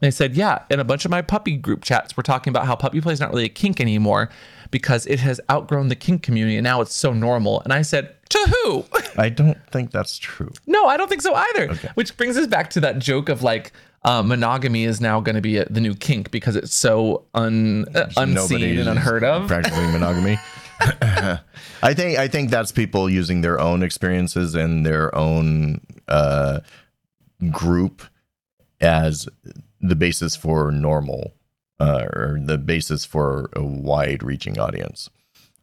[0.00, 0.62] They said, yeah.
[0.70, 3.20] And a bunch of my puppy group chats were talking about how puppy play is
[3.20, 4.30] not really a kink anymore
[4.70, 7.60] because it has outgrown the kink community and now it's so normal.
[7.62, 8.84] And I said, to who?
[9.16, 10.52] I don't think that's true.
[10.66, 11.74] no, I don't think so either.
[11.94, 13.72] Which brings us back to that joke of like,
[14.04, 17.86] uh, monogamy is now going to be a, the new kink because it's so un,
[17.94, 19.48] uh, unseen and unheard of.
[19.48, 20.38] Practicing monogamy.
[21.82, 26.60] I think I think that's people using their own experiences and their own uh,
[27.50, 28.02] group
[28.80, 29.28] as
[29.80, 31.34] the basis for normal
[31.80, 35.08] uh, or the basis for a wide-reaching audience,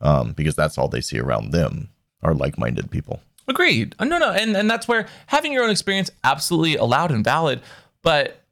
[0.01, 1.89] um, because that's all they see around them
[2.23, 3.19] are like-minded people.
[3.47, 3.95] Agreed.
[3.99, 7.61] No, no, and and that's where having your own experience absolutely allowed and valid,
[8.01, 8.44] but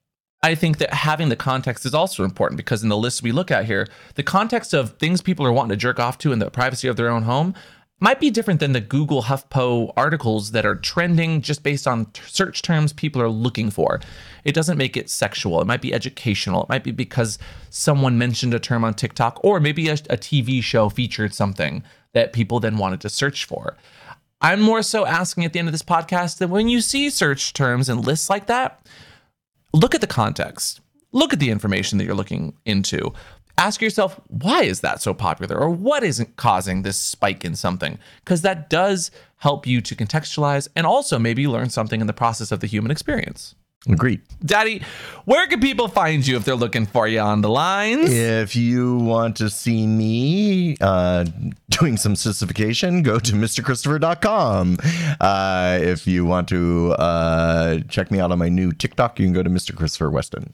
[0.44, 3.50] I think that having the context is also important because in the list we look
[3.50, 6.52] at here, the context of things people are wanting to jerk off to in the
[6.52, 7.56] privacy of their own home
[8.02, 12.22] might be different than the Google HuffPo articles that are trending just based on t-
[12.28, 14.02] search terms people are looking for.
[14.44, 15.62] It doesn't make it sexual.
[15.62, 16.64] It might be educational.
[16.64, 17.40] It might be because
[17.70, 22.34] someone mentioned a term on TikTok or maybe a, a TV show featured something that
[22.34, 23.78] people then wanted to search for.
[24.42, 27.54] I'm more so asking at the end of this podcast that when you see search
[27.54, 28.86] terms and lists like that,
[29.74, 33.14] look at the context, look at the information that you're looking into.
[33.58, 35.58] ask yourself why is that so popular?
[35.58, 38.00] Or what isn't causing this spike in something?
[38.24, 42.52] Because that does help you to contextualize and also maybe learn something in the process
[42.52, 43.56] of the human experience
[43.90, 44.22] Agreed.
[44.46, 44.82] daddy
[45.26, 48.98] where can people find you if they're looking for you on the lines If you
[48.98, 51.26] want to see me uh,
[51.70, 54.78] doing some sissification, go to mrkristofer.com.
[55.20, 59.34] Uh, if you want to uh, check me out on my new TikTok, you can
[59.34, 59.72] go to Mr.
[59.74, 60.54] Kristofer Weston.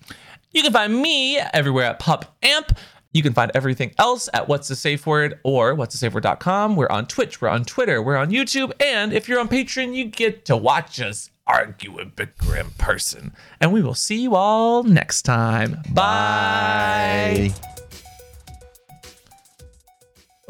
[0.51, 2.77] You can find me everywhere at Pup Amp.
[3.11, 6.75] You can find everything else at Watts the Safeword or Watts the Safeword.com.
[6.75, 10.05] We're on Twitch, we're on Twitter, we're on YouTube, and if you're on Patreon, you
[10.05, 13.33] get to watch us argue with Big Grim person.
[13.59, 15.81] And we will see you all next time.
[15.91, 17.51] Bye.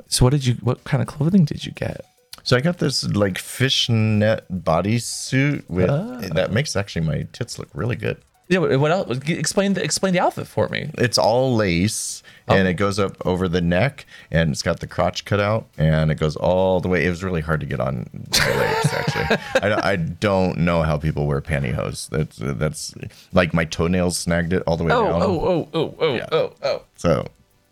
[0.08, 2.06] So what did you what kind of clothing did you get?
[2.44, 6.22] So I got this like fishnet bodysuit with ah.
[6.34, 8.18] that makes actually my tits look really good.
[8.48, 9.20] Yeah, what what else?
[9.28, 10.90] Explain the explain the outfit for me.
[10.98, 12.56] It's all lace Oh.
[12.56, 16.10] and it goes up over the neck and it's got the crotch cut out and
[16.12, 17.06] it goes all the way.
[17.06, 19.38] It was really hard to get on my legs actually.
[19.62, 22.10] I, I don't know how people wear pantyhose.
[22.10, 22.94] That's that's
[23.34, 25.22] like my toenails snagged it all the way Oh, down.
[25.22, 26.26] oh, oh, oh, oh, Yeah.
[26.32, 26.82] oh, oh.
[26.96, 27.28] So,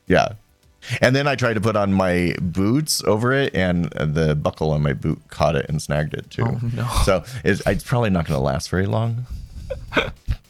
[0.07, 0.34] yeah.
[1.01, 4.82] And then I tried to put on my boots over it, and the buckle on
[4.84, 6.43] my boot caught it and snagged it too.
[6.45, 6.88] Oh, no.
[7.03, 9.25] So it's, it's probably not going to last very long.